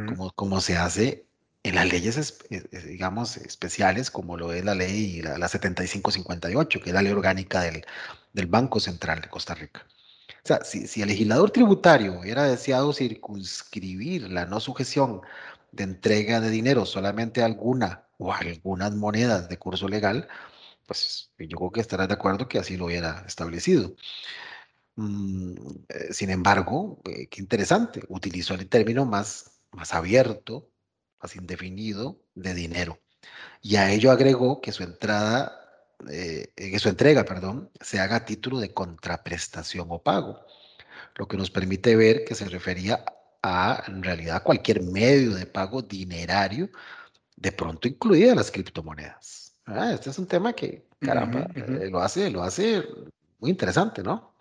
como, 0.07 0.31
como 0.33 0.61
se 0.61 0.77
hace 0.77 1.27
en 1.63 1.75
las 1.75 1.89
leyes, 1.91 2.39
digamos, 2.87 3.37
especiales, 3.37 4.11
como 4.11 4.37
lo 4.37 4.53
es 4.53 4.65
la 4.65 4.75
ley, 4.75 5.21
la, 5.23 5.39
la 5.39 5.49
7558, 5.49 6.81
que 6.81 6.91
es 6.91 6.95
la 6.95 7.03
ley 7.03 7.13
orgánica 7.13 7.61
del, 7.63 7.85
del 8.33 8.47
Banco 8.47 8.81
Central 8.81 9.21
de 9.21 9.29
Costa 9.29 9.55
Rica. 9.55 9.87
O 10.43 10.47
sea, 10.47 10.65
si, 10.65 11.03
el 11.03 11.09
legislador 11.09 11.51
tributario 11.51 12.19
hubiera 12.21 12.45
deseado 12.45 12.93
circunscribir 12.93 14.31
la 14.31 14.47
no 14.47 14.59
sujeción 14.61 15.21
de 15.73 15.85
entrega 15.85 16.41
de 16.41 16.51
dinero 16.51 16.87
solamente 16.87 17.43
a 17.43 17.47
alguna 17.47 18.05
o 18.19 18.33
algunas 18.33 18.95
monedas 18.95 19.49
de 19.49 19.59
curso 19.59 19.89
legal, 19.89 20.29
pues 20.87 21.31
yo 21.39 21.57
creo 21.59 21.73
que 21.73 21.81
estarás 21.81 22.09
de 22.09 22.15
acuerdo 22.15 22.49
que 22.49 22.59
así 22.59 22.77
lo 22.77 22.87
hubiera 22.87 23.25
establecido. 23.27 23.95
Mm, 25.01 25.55
eh, 25.89 26.13
sin 26.13 26.29
embargo, 26.29 27.01
eh, 27.07 27.27
qué 27.29 27.41
interesante, 27.41 28.03
utilizó 28.09 28.53
el 28.55 28.69
término 28.69 29.07
más, 29.07 29.63
más 29.73 29.95
abierto, 29.95 30.69
más 31.23 31.35
indefinido 31.37 32.21
de 32.35 32.53
dinero. 32.53 33.01
Y 33.63 33.77
a 33.77 33.91
ello 33.91 34.11
agregó 34.11 34.61
que 34.61 34.73
su 34.73 34.83
entrada 34.83 35.57
eh, 36.09 36.53
que 36.55 36.79
su 36.79 36.89
entrega, 36.89 37.25
perdón, 37.25 37.71
se 37.81 37.99
haga 38.01 38.17
a 38.17 38.25
título 38.25 38.59
de 38.59 38.73
contraprestación 38.73 39.87
o 39.91 40.03
pago, 40.03 40.41
lo 41.17 41.27
que 41.29 41.37
nos 41.37 41.51
permite 41.51 41.97
ver 41.97 42.25
que 42.25 42.35
se 42.35 42.49
refería 42.49 43.05
a, 43.43 43.83
en 43.87 44.03
realidad, 44.03 44.43
cualquier 44.43 44.83
medio 44.83 45.35
de 45.35 45.47
pago 45.47 45.83
dinerario, 45.83 46.71
de 47.37 47.53
pronto 47.53 47.89
incluida 47.89 48.35
las 48.35 48.51
criptomonedas. 48.51 49.55
Ah, 49.65 49.93
este 49.93 50.11
es 50.11 50.19
un 50.19 50.27
tema 50.27 50.53
que, 50.53 50.87
caramba, 50.99 51.47
eh, 51.55 51.89
lo, 51.91 52.01
hace, 52.01 52.31
lo 52.31 52.43
hace 52.43 52.83
muy 53.41 53.51
interesante, 53.51 54.03
¿no? 54.03 54.35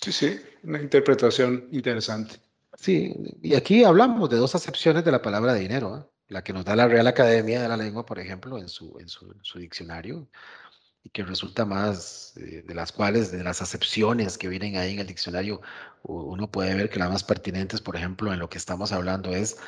Sí, 0.00 0.12
sí, 0.12 0.40
una 0.62 0.80
interpretación 0.80 1.68
interesante. 1.72 2.36
Sí, 2.76 3.14
y 3.42 3.54
aquí 3.54 3.84
hablamos 3.84 4.28
de 4.30 4.36
dos 4.36 4.54
acepciones 4.54 5.04
de 5.04 5.12
la 5.12 5.22
palabra 5.22 5.54
dinero, 5.54 5.98
¿eh? 5.98 6.10
la 6.28 6.42
que 6.42 6.52
nos 6.52 6.64
da 6.64 6.76
la 6.76 6.88
Real 6.88 7.06
Academia 7.06 7.62
de 7.62 7.68
la 7.68 7.76
Lengua, 7.76 8.04
por 8.04 8.18
ejemplo, 8.18 8.58
en 8.58 8.68
su, 8.68 8.98
en 8.98 9.08
su, 9.08 9.30
en 9.30 9.42
su 9.42 9.58
diccionario, 9.58 10.28
y 11.02 11.10
que 11.10 11.22
resulta 11.22 11.64
más, 11.64 12.34
eh, 12.36 12.62
de 12.66 12.74
las 12.74 12.90
cuales, 12.92 13.30
de 13.30 13.44
las 13.44 13.60
acepciones 13.62 14.38
que 14.38 14.48
vienen 14.48 14.76
ahí 14.76 14.94
en 14.94 15.00
el 15.00 15.06
diccionario, 15.06 15.60
uno 16.02 16.50
puede 16.50 16.74
ver 16.74 16.90
que 16.90 16.98
las 16.98 17.10
más 17.10 17.24
pertinentes, 17.24 17.80
por 17.80 17.96
ejemplo, 17.96 18.32
en 18.32 18.38
lo 18.38 18.48
que 18.48 18.58
estamos 18.58 18.92
hablando 18.92 19.30
es 19.34 19.58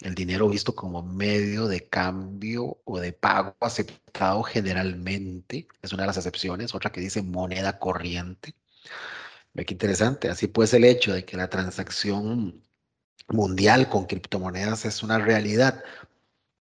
el 0.00 0.14
dinero 0.14 0.48
visto 0.48 0.74
como 0.74 1.02
medio 1.02 1.66
de 1.68 1.88
cambio 1.88 2.80
o 2.84 3.00
de 3.00 3.12
pago 3.12 3.56
aceptado 3.60 4.42
generalmente, 4.42 5.68
es 5.82 5.92
una 5.92 6.04
de 6.04 6.08
las 6.08 6.18
acepciones, 6.18 6.74
otra 6.74 6.92
que 6.92 7.00
dice 7.00 7.22
moneda 7.22 7.78
corriente. 7.78 8.54
Ve 9.54 9.64
qué 9.64 9.74
interesante, 9.74 10.28
así 10.28 10.48
pues 10.48 10.74
el 10.74 10.84
hecho 10.84 11.12
de 11.12 11.24
que 11.24 11.36
la 11.36 11.48
transacción 11.48 12.62
mundial 13.28 13.88
con 13.88 14.06
criptomonedas 14.06 14.84
es 14.84 15.02
una 15.02 15.18
realidad 15.18 15.82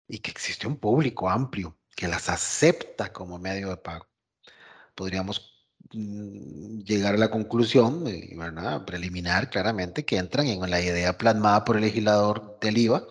y 0.07 0.19
que 0.19 0.31
existe 0.31 0.67
un 0.67 0.77
público 0.77 1.29
amplio 1.29 1.77
que 1.95 2.07
las 2.07 2.29
acepta 2.29 3.13
como 3.13 3.39
medio 3.39 3.69
de 3.69 3.77
pago 3.77 4.09
podríamos 4.99 5.48
llegar 5.91 7.15
a 7.15 7.17
la 7.17 7.31
conclusión, 7.31 8.03
¿verdad? 8.35 8.85
preliminar 8.85 9.49
claramente, 9.49 10.05
que 10.05 10.17
entran 10.17 10.47
en 10.47 10.69
la 10.69 10.81
idea 10.81 11.17
plasmada 11.17 11.65
por 11.65 11.77
el 11.77 11.83
legislador 11.83 12.57
del 12.61 12.77
IVA 12.77 13.03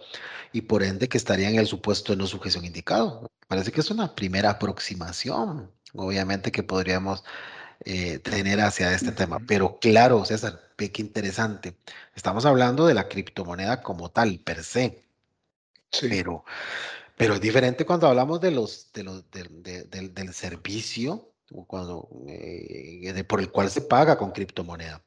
y 0.53 0.63
por 0.63 0.83
ende 0.83 1.09
que 1.09 1.19
estaría 1.19 1.51
en 1.51 1.57
el 1.57 1.67
supuesto 1.67 2.13
de 2.13 2.19
no 2.19 2.27
sujeción 2.27 2.65
indicado. 2.65 3.31
Parece 3.49 3.73
que 3.73 3.81
es 3.81 3.91
una 3.91 4.15
primera 4.15 4.51
aproximación, 4.51 5.71
obviamente, 5.95 6.53
que 6.53 6.63
podríamos 6.63 7.25
eh, 7.85 8.19
tener 8.21 8.61
hacia 8.61 8.93
este 8.93 9.13
tema. 9.13 9.39
Pero 9.47 9.79
claro, 9.81 10.25
César, 10.25 10.61
qué 10.77 10.91
interesante. 10.97 11.77
Estamos 12.15 12.45
hablando 12.47 12.87
de 12.87 12.95
la 12.95 13.09
criptomoneda 13.09 13.83
como 13.83 14.11
tal, 14.11 14.39
per 14.41 14.65
se. 14.65 15.05
Pero, 16.01 16.45
pero 17.17 17.35
es 17.35 17.41
diferente 17.41 17.87
cuando 17.87 18.09
hablamos 18.09 18.41
de 18.41 18.51
los, 18.51 18.93
de 18.93 19.05
los, 19.05 19.25
del 19.31 20.35
servicio 20.35 21.33
cuando, 21.67 22.09
eh, 22.29 23.25
por 23.25 23.41
el 23.41 23.51
cual 23.51 23.71
se 23.71 23.83
paga 23.83 24.19
con 24.19 24.33
criptomoneda, 24.33 25.03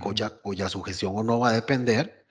cuya, 0.00 0.30
cuya 0.30 0.68
sujeción 0.68 1.12
o 1.16 1.22
no 1.22 1.38
va 1.38 1.50
a 1.50 1.52
depender 1.52 2.26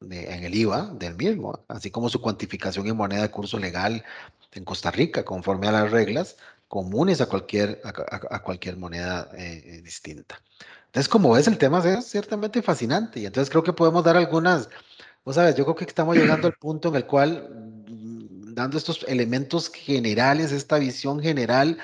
en 0.00 0.44
el 0.44 0.54
IVA 0.54 0.92
del 0.94 1.14
mismo, 1.16 1.64
así 1.68 1.90
como 1.90 2.08
su 2.08 2.20
cuantificación 2.20 2.86
en 2.86 2.96
moneda 2.96 3.22
de 3.22 3.30
curso 3.30 3.58
legal 3.58 4.04
en 4.52 4.64
Costa 4.64 4.90
Rica, 4.90 5.24
conforme 5.24 5.68
a 5.68 5.72
las 5.72 5.90
reglas 5.90 6.36
comunes 6.68 7.20
a 7.20 7.26
cualquier, 7.26 7.80
a, 7.84 8.42
cualquier 8.42 8.76
moneda 8.76 9.30
eh, 9.36 9.62
eh, 9.64 9.82
distinta. 9.82 10.42
Entonces, 10.86 11.08
como 11.08 11.32
ves, 11.32 11.46
el 11.46 11.58
tema 11.58 11.78
es 11.78 12.06
ciertamente 12.06 12.62
fascinante 12.62 13.20
y 13.20 13.26
entonces 13.26 13.50
creo 13.50 13.62
que 13.62 13.72
podemos 13.72 14.04
dar 14.04 14.16
algunas, 14.16 14.68
vos 15.24 15.34
sabes, 15.34 15.54
yo 15.56 15.64
creo 15.64 15.76
que 15.76 15.84
estamos 15.84 16.16
llegando 16.16 16.48
al 16.48 16.54
punto 16.60 16.88
en 16.88 16.96
el 16.96 17.06
cual, 17.06 17.48
mm, 17.88 18.54
dando 18.54 18.78
estos 18.78 19.04
elementos 19.08 19.70
generales, 19.70 20.52
esta 20.52 20.78
visión 20.78 21.20
general, 21.20 21.78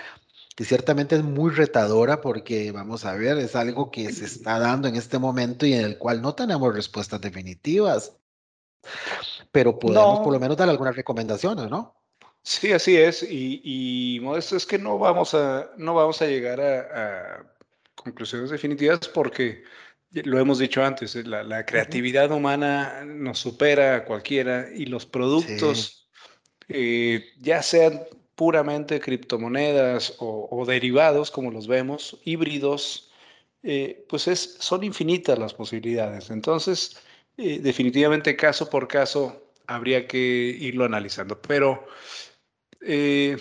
que 0.60 0.66
ciertamente 0.66 1.16
es 1.16 1.24
muy 1.24 1.52
retadora 1.52 2.20
porque, 2.20 2.70
vamos 2.70 3.06
a 3.06 3.14
ver, 3.14 3.38
es 3.38 3.56
algo 3.56 3.90
que 3.90 4.12
se 4.12 4.26
está 4.26 4.58
dando 4.58 4.88
en 4.88 4.96
este 4.96 5.18
momento 5.18 5.64
y 5.64 5.72
en 5.72 5.86
el 5.86 5.96
cual 5.96 6.20
no 6.20 6.34
tenemos 6.34 6.74
respuestas 6.74 7.18
definitivas, 7.18 8.18
pero 9.50 9.78
podemos 9.78 10.20
por 10.20 10.34
lo 10.34 10.38
menos 10.38 10.58
dar 10.58 10.68
algunas 10.68 10.94
recomendaciones, 10.94 11.70
¿no? 11.70 11.98
Sí, 12.42 12.72
así 12.72 12.94
es. 12.94 13.22
Y, 13.22 14.18
Modesto, 14.20 14.54
es 14.54 14.66
que 14.66 14.78
no 14.78 14.98
vamos 14.98 15.32
a, 15.32 15.70
no 15.78 15.94
vamos 15.94 16.20
a 16.20 16.26
llegar 16.26 16.60
a, 16.60 17.42
conclusiones 17.94 18.50
definitivas 18.50 19.08
porque 19.08 19.64
lo 20.10 20.38
hemos 20.38 20.58
dicho 20.58 20.84
antes, 20.84 21.16
eh, 21.16 21.22
la, 21.24 21.64
creatividad 21.64 22.30
humana 22.32 23.02
nos 23.06 23.38
supera 23.38 23.96
a 23.96 24.04
cualquiera 24.04 24.68
y 24.74 24.84
los 24.84 25.06
productos, 25.06 26.10
eh, 26.68 27.30
ya 27.38 27.62
sean 27.62 28.02
puramente 28.40 29.00
criptomonedas 29.00 30.14
o, 30.18 30.64
derivados, 30.66 31.30
como 31.30 31.50
los 31.50 31.66
vemos, 31.66 32.18
híbridos, 32.24 33.10
eh, 33.62 34.06
pues 34.08 34.28
es, 34.28 34.56
son 34.60 34.82
infinitas 34.82 35.38
las 35.38 35.52
posibilidades. 35.52 36.30
Entonces, 36.30 36.96
definitivamente 37.36 38.36
caso 38.36 38.70
por 38.70 38.88
caso 38.88 39.52
habría 39.66 40.06
que 40.06 40.18
irlo 40.18 40.86
analizando. 40.86 41.38
Pero 41.42 41.84
eh, 42.80 43.36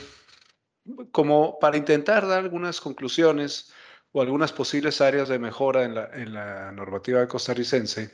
como 1.12 1.58
para 1.60 1.78
intentar 1.78 2.28
dar 2.28 2.40
algunas 2.40 2.82
conclusiones 2.82 3.72
o 4.12 4.22
algunas 4.22 4.52
posibles 4.52 5.00
áreas 5.00 5.30
de 5.30 5.40
mejora 5.40 5.86
en 5.86 5.96
la, 5.96 6.10
en 6.14 6.34
la 6.34 6.74
normativa 6.74 7.26
costarricense, 7.26 8.12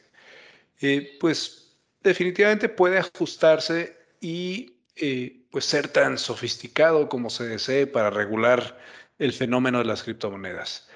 eh, 0.81 1.17
pues 1.19 1.77
definitivamente 2.03 2.69
puede 2.69 2.99
ajustarse 2.99 3.97
y 4.21 4.75
eh, 4.95 5.44
pues 5.55 5.63
ser 5.63 5.87
tan 5.87 6.17
sofisticado 6.17 7.07
como 7.07 7.29
se 7.29 7.45
desee 7.45 7.87
para 7.87 8.09
regular 8.09 8.77
el 9.19 9.31
fenómeno 9.31 9.79
de 9.79 9.85
las 9.85 10.03
criptomonedas. 10.03 10.89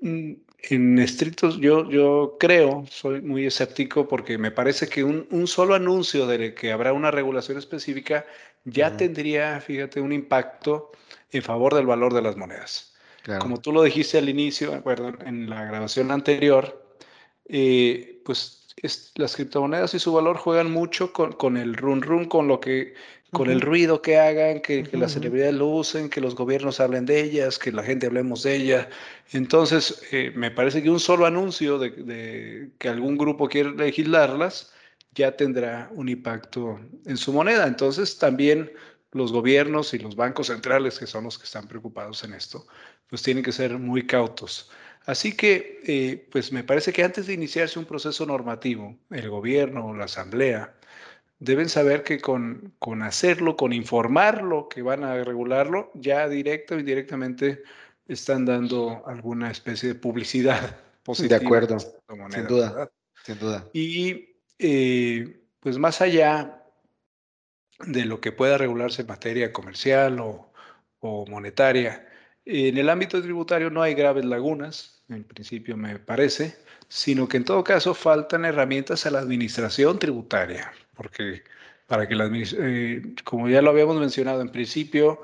Mm, 0.00 0.32
en 0.70 0.98
estrictos, 0.98 1.58
yo, 1.60 1.88
yo 1.88 2.36
creo, 2.40 2.84
soy 2.90 3.20
muy 3.20 3.46
escéptico 3.46 4.08
porque 4.08 4.38
me 4.38 4.50
parece 4.50 4.88
que 4.88 5.04
un, 5.04 5.28
un 5.30 5.46
solo 5.46 5.76
anuncio 5.76 6.26
de 6.26 6.52
que 6.52 6.72
habrá 6.72 6.92
una 6.92 7.12
regulación 7.12 7.58
específica 7.58 8.26
ya 8.64 8.96
tendría, 8.96 9.60
fíjate, 9.60 10.00
un 10.00 10.12
impacto 10.12 10.90
en 11.30 11.44
favor 11.44 11.72
del 11.72 11.86
valor 11.86 12.12
de 12.12 12.22
las 12.22 12.36
monedas. 12.36 12.96
Como 13.38 13.60
tú 13.60 13.70
lo 13.70 13.84
dijiste 13.84 14.18
al 14.18 14.28
inicio, 14.28 14.82
perdón, 14.82 15.18
en 15.24 15.48
la 15.48 15.64
grabación 15.64 16.10
anterior, 16.10 16.92
eh, 17.46 18.20
pues 18.24 18.74
las 19.14 19.36
criptomonedas 19.36 19.94
y 19.94 20.00
su 20.00 20.12
valor 20.12 20.38
juegan 20.38 20.72
mucho 20.72 21.12
con, 21.12 21.30
con 21.34 21.56
el 21.56 21.74
run 21.76 22.02
run, 22.02 22.24
con 22.24 22.48
lo 22.48 22.58
que 22.58 22.94
con 23.32 23.50
el 23.50 23.62
ruido 23.62 24.02
que 24.02 24.18
hagan, 24.18 24.60
que, 24.60 24.86
las 24.92 25.12
celebridades 25.12 25.54
lo 25.54 25.66
usen, 25.68 26.10
que 26.10 26.20
los 26.20 26.34
gobiernos 26.34 26.80
hablen 26.80 27.06
de 27.06 27.22
ellas, 27.22 27.58
que 27.58 27.72
la 27.72 27.82
gente 27.82 28.06
hablemos 28.06 28.42
de 28.42 28.56
ellas. 28.56 28.88
Entonces, 29.32 30.02
eh, 30.12 30.32
me 30.36 30.50
parece 30.50 30.82
que 30.82 30.90
un 30.90 31.00
solo 31.00 31.24
anuncio 31.24 31.78
de, 31.78 32.70
que 32.78 32.88
algún 32.90 33.16
grupo 33.16 33.48
quiere 33.48 33.70
legislarlas 33.70 34.74
ya 35.14 35.34
tendrá 35.34 35.90
un 35.94 36.10
impacto 36.10 36.78
en 37.06 37.16
su 37.16 37.32
moneda. 37.32 37.66
Entonces, 37.66 38.18
también 38.18 38.70
los 39.12 39.32
gobiernos 39.32 39.94
y 39.94 39.98
los 39.98 40.14
bancos 40.14 40.48
centrales, 40.48 40.98
que 40.98 41.06
son 41.06 41.24
los 41.24 41.38
que 41.38 41.44
están 41.44 41.66
preocupados 41.66 42.24
en 42.24 42.34
esto, 42.34 42.66
pues 43.08 43.22
tienen 43.22 43.42
que 43.42 43.52
ser 43.52 43.78
muy 43.78 44.06
cautos. 44.06 44.70
Así 45.06 45.34
que, 45.34 45.80
eh, 45.86 46.28
pues 46.30 46.52
me 46.52 46.64
parece 46.64 46.92
que 46.92 47.02
antes 47.02 47.26
de 47.26 47.32
iniciarse 47.32 47.78
un 47.78 47.86
proceso 47.86 48.26
normativo, 48.26 48.94
el 49.10 49.30
gobierno 49.30 49.86
o 49.86 49.94
la 49.94 50.04
asamblea, 50.04 50.74
deben 51.42 51.68
saber 51.68 52.04
que 52.04 52.20
con, 52.20 52.72
con 52.78 53.02
hacerlo, 53.02 53.56
con 53.56 53.72
informarlo 53.72 54.68
que 54.68 54.80
van 54.80 55.02
a 55.02 55.24
regularlo, 55.24 55.90
ya 55.94 56.28
directo 56.28 56.76
o 56.76 56.78
indirectamente 56.78 57.64
están 58.06 58.44
dando 58.44 59.02
alguna 59.06 59.50
especie 59.50 59.88
de 59.88 59.94
publicidad 59.96 60.78
positiva. 61.02 61.40
De 61.40 61.44
acuerdo, 61.44 61.78
sin 61.80 62.46
duda, 62.46 62.90
sin 63.24 63.38
duda. 63.40 63.68
Y 63.72 64.36
eh, 64.60 65.42
pues 65.58 65.78
más 65.78 66.00
allá 66.00 66.62
de 67.86 68.04
lo 68.04 68.20
que 68.20 68.30
pueda 68.30 68.56
regularse 68.56 69.02
en 69.02 69.08
materia 69.08 69.52
comercial 69.52 70.20
o, 70.20 70.52
o 71.00 71.26
monetaria, 71.26 72.08
en 72.44 72.78
el 72.78 72.88
ámbito 72.88 73.20
tributario 73.20 73.68
no 73.68 73.82
hay 73.82 73.94
graves 73.94 74.24
lagunas, 74.24 75.02
en 75.08 75.24
principio 75.24 75.76
me 75.76 75.98
parece, 75.98 76.56
sino 76.86 77.26
que 77.26 77.38
en 77.38 77.44
todo 77.44 77.64
caso 77.64 77.94
faltan 77.94 78.44
herramientas 78.44 79.06
a 79.06 79.10
la 79.10 79.18
administración 79.18 79.98
tributaria 79.98 80.72
porque 80.94 81.42
para 81.86 82.08
que 82.08 82.14
la 82.14 82.30
eh, 82.32 83.02
como 83.24 83.48
ya 83.48 83.60
lo 83.62 83.70
habíamos 83.70 83.98
mencionado 83.98 84.40
en 84.40 84.48
principio, 84.48 85.20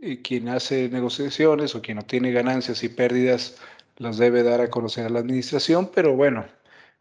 eh, 0.00 0.22
quien 0.22 0.48
hace 0.48 0.88
negociaciones 0.88 1.74
o 1.74 1.82
quien 1.82 1.98
obtiene 1.98 2.32
ganancias 2.32 2.82
y 2.84 2.88
pérdidas 2.88 3.56
las 3.98 4.18
debe 4.18 4.42
dar 4.42 4.60
a 4.60 4.70
conocer 4.70 5.06
a 5.06 5.10
la 5.10 5.20
administración, 5.20 5.90
pero 5.94 6.14
bueno, 6.14 6.46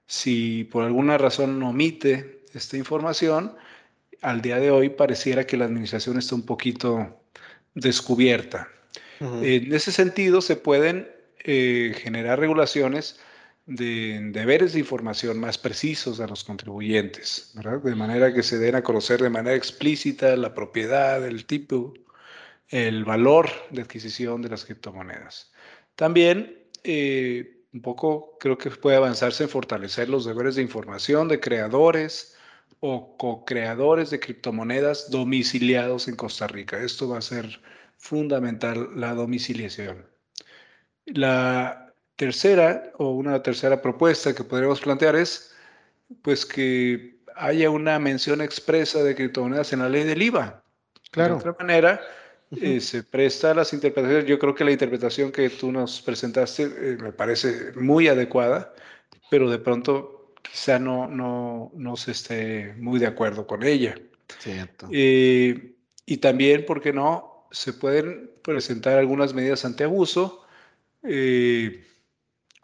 si 0.08 0.64
por 0.66 0.84
alguna 0.84 1.18
razón 1.18 1.62
omite 1.62 2.42
esta 2.54 2.78
información, 2.78 3.56
al 4.22 4.42
día 4.42 4.60
de 4.60 4.72
hoy 4.72 4.90
pareciera 4.90 5.46
que 5.46 5.58
la 5.58 5.66
administración 5.66 6.18
está 6.18 6.36
un 6.36 6.46
poquito 6.46 7.22
descubierta. 7.74 8.70
En 9.20 9.74
ese 9.74 9.92
sentido, 9.92 10.42
se 10.42 10.58
pueden 10.58 11.08
eh, 11.40 11.94
generar 11.98 12.40
regulaciones 12.40 13.20
de 13.66 14.20
deberes 14.32 14.74
de 14.74 14.80
información 14.80 15.40
más 15.40 15.58
precisos 15.58 16.20
a 16.20 16.28
los 16.28 16.44
contribuyentes, 16.44 17.54
de 17.84 17.96
manera 17.96 18.34
que 18.34 18.44
se 18.44 18.60
den 18.60 18.76
a 18.76 18.84
conocer 18.84 19.22
de 19.22 19.30
manera 19.30 19.56
explícita 19.56 20.36
la 20.36 20.54
propiedad, 20.54 21.26
el 21.26 21.46
tipo, 21.46 21.94
el 22.70 23.06
valor 23.06 23.50
de 23.72 23.82
adquisición 23.82 24.42
de 24.42 24.50
las 24.50 24.66
criptomonedas. 24.66 25.52
También, 25.96 26.60
eh, 26.84 27.64
un 27.74 27.82
poco 27.82 28.38
creo 28.40 28.58
que 28.58 28.70
puede 28.70 28.98
avanzarse 28.98 29.44
en 29.44 29.50
fortalecer 29.50 30.10
los 30.10 30.26
deberes 30.26 30.56
de 30.56 30.62
información 30.62 31.28
de 31.28 31.40
creadores 31.40 32.36
o 32.80 33.18
co-creadores 33.18 34.12
de 34.12 34.20
criptomonedas 34.20 35.10
domiciliados 35.10 36.08
en 36.08 36.16
Costa 36.16 36.48
Rica. 36.48 36.80
Esto 36.82 37.10
va 37.10 37.18
a 37.18 37.22
ser 37.22 37.62
fundamental, 37.98 38.90
la 38.96 39.14
domiciliación. 39.14 40.06
La 41.06 41.85
tercera 42.16 42.92
o 42.98 43.12
una 43.12 43.42
tercera 43.44 43.82
propuesta 43.82 44.34
que 44.34 44.44
podríamos 44.44 44.82
plantear 44.82 45.16
es 45.16 45.54
pues 46.22 46.46
que 46.46 47.18
haya 47.36 47.70
una 47.70 48.00
mención 48.00 48.42
expresa 48.42 49.04
de 49.04 49.16
criptomonedas 49.16 49.74
en 49.74 49.80
la 49.80 49.90
ley 49.90 50.04
del 50.04 50.22
IVA. 50.22 50.64
Claro. 51.12 51.36
De 51.36 51.40
otra 51.40 51.56
manera, 51.60 52.02
eh, 52.62 52.80
se 52.80 53.04
presta 53.04 53.52
a 53.52 53.54
las 53.54 53.74
interpretaciones. 53.74 54.26
Yo 54.26 54.40
creo 54.40 54.56
que 54.56 54.64
la 54.64 54.72
interpretación 54.72 55.32
que 55.32 55.50
tú 55.50 55.72
nos 55.72 56.02
presentaste 56.02 56.64
eh, 56.64 56.98
me 57.02 57.12
parece 57.12 57.74
muy 57.76 58.08
adecuada, 58.08 58.74
pero 59.30 59.50
de 59.50 59.60
pronto 59.60 60.34
quizá 60.42 60.80
no, 60.80 61.08
no, 61.08 61.72
no 61.76 61.98
se 61.98 62.12
esté 62.12 62.74
muy 62.78 63.00
de 63.00 63.08
acuerdo 63.08 63.48
con 63.48 63.64
ella. 63.64 63.96
Cierto. 64.40 64.88
Eh, 64.92 65.76
y 66.06 66.18
también, 66.18 66.66
¿por 66.66 66.82
qué 66.82 66.94
no? 66.94 67.48
Se 67.52 67.74
pueden 67.74 68.32
presentar 68.42 68.98
algunas 68.98 69.34
medidas 69.34 69.66
ante 69.66 69.84
abuso. 69.84 70.46
Eh, 71.04 71.84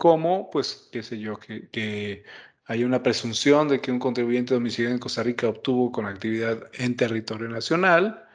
como, 0.01 0.49
pues, 0.49 0.89
qué 0.91 1.03
sé 1.03 1.19
yo, 1.19 1.37
que, 1.37 1.69
que 1.69 2.23
hay 2.65 2.83
una 2.83 3.03
presunción 3.03 3.67
de 3.67 3.79
que 3.79 3.91
un 3.91 3.99
contribuyente 3.99 4.55
domiciliado 4.55 4.95
en 4.95 4.99
Costa 4.99 5.21
Rica 5.21 5.47
obtuvo 5.47 5.91
con 5.91 6.07
actividad 6.07 6.57
en 6.73 6.95
territorio 6.95 7.47
nacional 7.49 8.25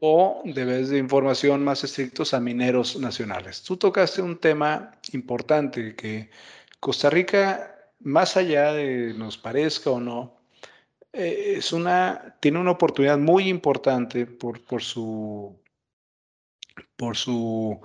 o 0.00 0.40
debes 0.46 0.88
de 0.88 0.96
información 0.96 1.62
más 1.62 1.84
estrictos 1.84 2.32
a 2.32 2.40
mineros 2.40 2.98
nacionales. 2.98 3.62
Tú 3.62 3.76
tocaste 3.76 4.22
un 4.22 4.38
tema 4.38 4.92
importante 5.12 5.94
que 5.94 6.30
Costa 6.80 7.10
Rica, 7.10 7.76
más 8.00 8.38
allá 8.38 8.72
de 8.72 9.12
nos 9.12 9.36
parezca 9.36 9.90
o 9.90 10.00
no, 10.00 10.40
eh, 11.12 11.56
es 11.58 11.74
una, 11.74 12.38
tiene 12.40 12.58
una 12.58 12.70
oportunidad 12.70 13.18
muy 13.18 13.50
importante 13.50 14.24
por, 14.24 14.64
por, 14.64 14.82
su, 14.82 15.60
por 16.96 17.18
su 17.18 17.82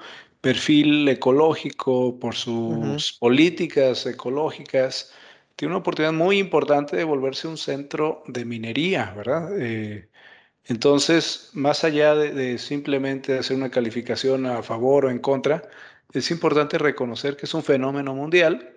perfil 0.48 1.10
ecológico, 1.10 2.18
por 2.22 2.34
sus 2.34 3.12
políticas 3.20 4.06
ecológicas. 4.06 5.12
Tiene 5.58 5.74
una 5.74 5.80
oportunidad 5.80 6.14
muy 6.14 6.38
importante 6.40 6.96
de 6.96 7.04
volverse 7.04 7.50
un 7.50 7.58
centro 7.58 8.24
de 8.28 8.46
minería, 8.46 9.14
¿verdad? 9.14 9.50
Eh, 9.60 10.08
entonces, 10.64 11.50
más 11.52 11.84
allá 11.84 12.16
de, 12.16 12.58
simplemente 12.60 13.38
hacer 13.38 13.58
una 13.58 13.70
calificación 13.70 14.46
a 14.46 14.64
favor 14.64 15.04
o 15.04 15.10
en 15.10 15.20
contra, 15.20 15.64
es 16.14 16.32
importante 16.32 16.78
reconocer 16.78 17.36
que 17.36 17.46
es 17.46 17.54
un 17.54 17.64
fenómeno 17.64 18.16
mundial 18.16 18.74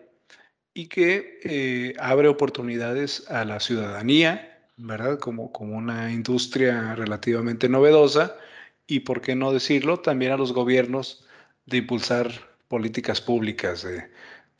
y 0.75 0.89
que 0.89 1.39
eh, 1.45 1.95
abre 2.01 2.27
oportunidades 2.27 3.31
a 3.31 3.45
la 3.45 3.61
ciudadanía, 3.61 4.59
¿verdad? 4.77 5.21
Como, 5.21 5.53
como 5.53 5.77
una 5.77 6.11
industria 6.11 6.97
relativamente 6.97 7.69
novedosa 7.69 8.37
y, 8.89 9.01
por 9.01 9.21
qué 9.21 9.37
no 9.37 9.53
decirlo, 9.53 10.01
también 10.01 10.33
a 10.33 10.37
los 10.37 10.53
gobiernos 10.53 11.27
de 11.71 11.79
impulsar 11.79 12.31
políticas 12.69 13.21
públicas 13.21 13.83
de, 13.83 14.11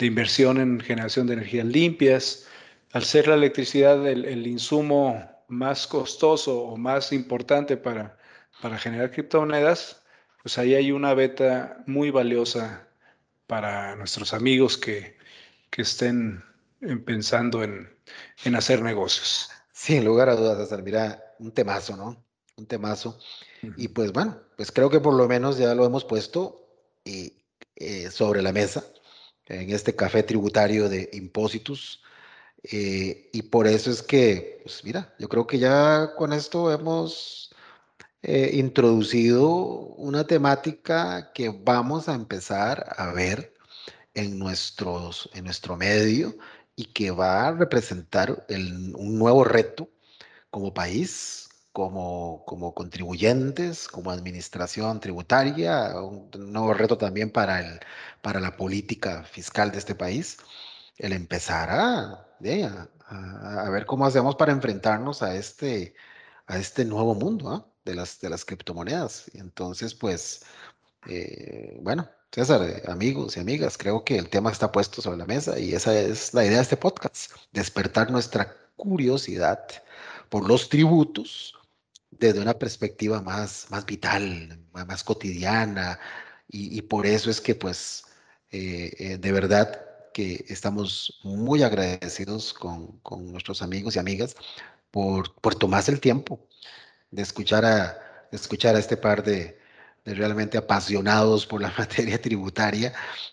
inversión 0.07 0.59
en 0.59 0.81
generación 0.81 1.27
de 1.27 1.35
energías 1.35 1.67
limpias. 1.67 2.47
Al 2.93 3.05
ser 3.05 3.29
la 3.29 3.35
electricidad 3.35 4.09
el 4.09 4.47
insumo 4.47 5.31
más 5.51 5.87
costoso 5.87 6.63
o 6.63 6.77
más 6.77 7.13
importante 7.13 7.77
para, 7.77 8.17
para 8.63 8.79
generar 8.79 9.11
criptomonedas, 9.11 10.03
pues 10.43 10.57
ahí 10.59 10.75
hay 10.75 10.93
una 10.93 11.13
beta 11.13 11.83
muy 11.87 12.11
valiosa 12.11 12.89
para 13.47 13.97
nuestros 13.97 14.33
amigos 14.33 14.79
que, 14.79 15.17
que 15.71 15.83
estén 15.83 16.43
pensando 17.05 17.63
en, 17.63 17.91
en, 18.45 18.55
hacer 18.55 18.81
negocios. 18.81 19.51
Sin 19.73 20.05
lugar 20.05 20.29
a 20.29 20.37
dudas, 20.37 20.59
César. 20.59 20.83
Mira, 20.83 21.23
un 21.39 21.53
temazo, 21.53 21.97
¿no? 21.97 22.25
Un 22.57 22.67
temazo. 22.67 23.19
Y 23.77 23.89
pues 23.89 24.13
bueno, 24.13 24.39
pues 24.57 24.71
creo 24.73 24.89
que 24.89 25.01
por 25.01 25.15
lo 25.15 25.27
menos 25.29 25.59
ya 25.59 25.75
lo 25.75 25.85
hemos 25.85 26.05
puesto 26.05 26.60
eh, 27.05 28.11
sobre 28.11 28.43
la 28.43 28.53
mesa 28.53 28.85
en 29.47 29.71
este 29.71 29.95
café 29.97 30.23
tributario 30.23 30.89
de 30.89 31.11
Impositus. 31.13 32.03
Eh, 32.63 33.31
y 33.33 33.43
por 33.43 33.67
eso 33.67 33.91
es 33.91 34.03
que, 34.03 34.61
pues 34.65 34.85
mira, 34.85 35.15
yo 35.19 35.29
creo 35.29 35.47
que 35.47 35.59
ya 35.59 36.15
con 36.17 36.33
esto 36.33 36.73
hemos 36.73 37.55
eh, 38.23 38.51
introducido 38.55 39.49
una 39.49 40.27
temática 40.27 41.33
que 41.33 41.51
vamos 41.51 42.09
a 42.09 42.15
empezar 42.15 42.95
a 42.97 43.13
ver 43.13 43.55
en, 44.15 44.39
nuestros, 44.39 45.31
en 45.35 45.45
nuestro 45.45 45.77
medio 45.77 46.37
y 46.77 46.87
que 46.87 47.11
va 47.11 47.49
a 47.49 47.53
representar 47.53 48.47
un 48.49 49.19
nuevo 49.19 49.45
reto 49.45 49.89
como 50.51 50.75
país, 50.75 51.50
como, 51.73 52.45
como 52.47 52.75
contribuyentes, 52.75 53.89
como 53.89 54.11
administración 54.11 55.01
tributaria, 55.01 55.95
un 56.01 56.31
nuevo 56.53 56.75
reto 56.75 56.99
también 56.99 57.31
para, 57.31 57.61
el, 57.61 57.81
para 58.23 58.41
la 58.41 58.57
política 58.57 59.25
fiscal 59.25 59.71
de 59.73 59.79
este 59.79 59.95
país, 59.95 60.39
el 60.99 61.13
empezar 61.13 61.71
a 61.71 62.27
a, 63.11 63.69
ver 63.71 63.87
cómo 63.87 64.07
hacemos 64.07 64.37
para 64.37 64.53
enfrentarnos 64.53 65.23
a 65.23 65.35
este, 65.35 65.95
a 66.47 66.59
este 66.59 66.85
nuevo 66.85 67.15
mundo 67.15 67.51
¿ah? 67.51 67.67
de, 67.85 67.95
las, 67.95 68.21
de 68.21 68.31
las 68.31 68.45
criptomonedas. 68.45 69.31
Entonces, 69.35 69.95
pues, 69.95 70.43
eh, 71.07 71.79
bueno, 71.83 72.09
César, 72.33 72.63
eh, 72.63 72.83
amigos 72.89 73.37
y 73.37 73.41
amigas, 73.41 73.77
creo 73.77 74.05
que 74.05 74.17
el 74.17 74.29
tema 74.29 74.51
está 74.51 74.71
puesto 74.73 75.03
sobre 75.03 75.19
la 75.19 75.27
mesa 75.27 75.59
y 75.59 75.75
esa 75.75 75.99
es 75.99 76.33
la 76.35 76.45
idea 76.45 76.57
de 76.59 76.63
este 76.63 76.77
podcast, 76.77 77.33
despertar 77.53 78.11
nuestra 78.11 78.55
curiosidad 78.77 79.61
por 80.29 80.47
los 80.47 80.69
tributos 80.69 81.55
desde 82.11 82.41
una 82.41 82.55
perspectiva 82.55 83.23
más, 83.23 83.67
más 83.71 83.87
vital, 83.87 84.61
más, 84.73 85.05
cotidiana, 85.05 85.99
y, 86.53 86.83
por 86.83 87.07
eso 87.07 87.31
es 87.31 87.41
que, 87.41 87.55
pues, 87.55 88.05
eh, 88.51 89.19
de 89.21 89.33
verdad 89.33 89.91
que 90.13 90.45
estamos 90.49 91.21
muy 91.23 91.63
agradecidos 91.63 92.53
con, 92.53 92.99
con 93.01 93.31
nuestros 93.31 93.63
amigos 93.63 93.97
y 93.97 93.99
amigas 93.99 94.37
por, 94.91 95.35
por, 95.41 95.55
tomarse 95.55 95.93
el 95.93 96.01
tiempo 96.01 96.47
de 97.11 97.23
escuchar 97.23 97.65
a, 97.65 97.99
escuchar 98.33 98.77
a 98.77 98.79
este 98.79 98.97
par 98.97 99.23
de, 99.23 99.59
de, 100.05 100.15
realmente 100.15 100.59
apasionados 100.59 101.47
por 101.47 101.61
la 101.61 101.73
materia 101.79 102.21
tributaria, 102.21 102.93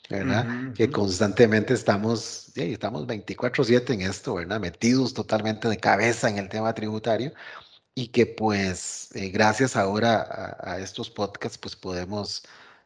¿verdad? 0.10 0.74
Que 0.74 0.90
constantemente 0.92 1.74
estamos, 1.74 2.52
sí, 2.54 2.74
estamos 2.74 3.08
24/7 3.08 3.94
en 3.94 4.02
esto, 4.02 4.36
¿verdad? 4.36 4.60
Metidos 4.60 5.14
totalmente 5.14 5.68
de 5.68 5.78
cabeza 5.78 6.30
en 6.30 6.38
el 6.38 6.50
tema 6.50 6.74
tributario 6.74 7.34
y 7.98 8.10
que 8.10 8.28
pues 8.28 9.10
eh, 9.16 9.30
gracias 9.30 9.76
ahora 9.76 10.22
a, 10.22 10.74
a, 10.74 10.80
estos 10.80 11.10
podcasts 11.10 11.58
pues 11.58 11.76
podemos 11.76 12.44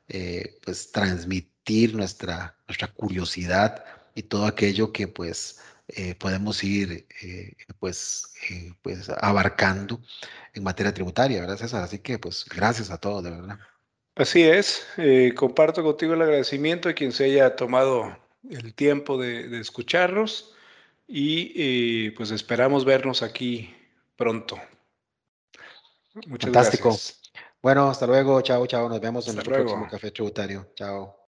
eh, 0.08 0.58
pues 0.64 0.90
transmitir 0.94 1.94
nuestra, 1.94 2.56
nuestra 2.66 2.88
curiosidad 2.88 3.84
y 4.16 4.24
todo 4.24 4.46
aquello 4.46 4.94
que 4.94 5.10
pues 5.10 5.60
eh, 5.90 6.16
podemos 6.16 6.64
ir 6.64 7.06
eh, 7.22 7.58
pues, 7.78 8.34
pues 8.82 9.10
abarcando 9.20 10.00
en 10.54 10.64
materia 10.64 10.94
tributaria, 10.94 11.42
¿verdad 11.42 11.58
César? 11.58 11.84
Así 11.84 12.00
que 12.00 12.18
pues 12.18 12.46
gracias 12.46 12.90
a 12.90 12.98
todos, 12.98 13.22
de 13.22 13.32
verdad. 13.32 13.60
Así 14.16 14.44
es, 14.44 14.88
comparto 15.36 15.84
contigo 15.84 16.14
el 16.14 16.22
agradecimiento 16.22 16.88
a 16.88 16.94
quien 16.94 17.12
se 17.12 17.26
haya 17.26 17.58
tomado 17.58 18.18
el 18.50 18.74
tiempo 18.74 19.18
de, 19.18 19.50
de 19.50 19.60
escucharnos 19.60 20.56
y 21.06 22.12
pues 22.12 22.32
esperamos 22.32 22.86
vernos 22.86 23.24
aquí 23.24 23.76
pronto. 24.16 24.58
Muchas 26.14 26.52
Fantástico. 26.52 26.90
gracias. 26.90 27.22
Bueno, 27.62 27.90
hasta 27.90 28.08
luego. 28.08 28.42
Chao, 28.42 28.66
chao. 28.68 28.90
Nos 28.90 29.00
vemos 29.00 29.28
en 29.28 29.36
nuestro 29.36 29.56
próximo 29.56 29.88
café 29.90 30.12
tributario. 30.12 30.72
Chao. 30.76 31.18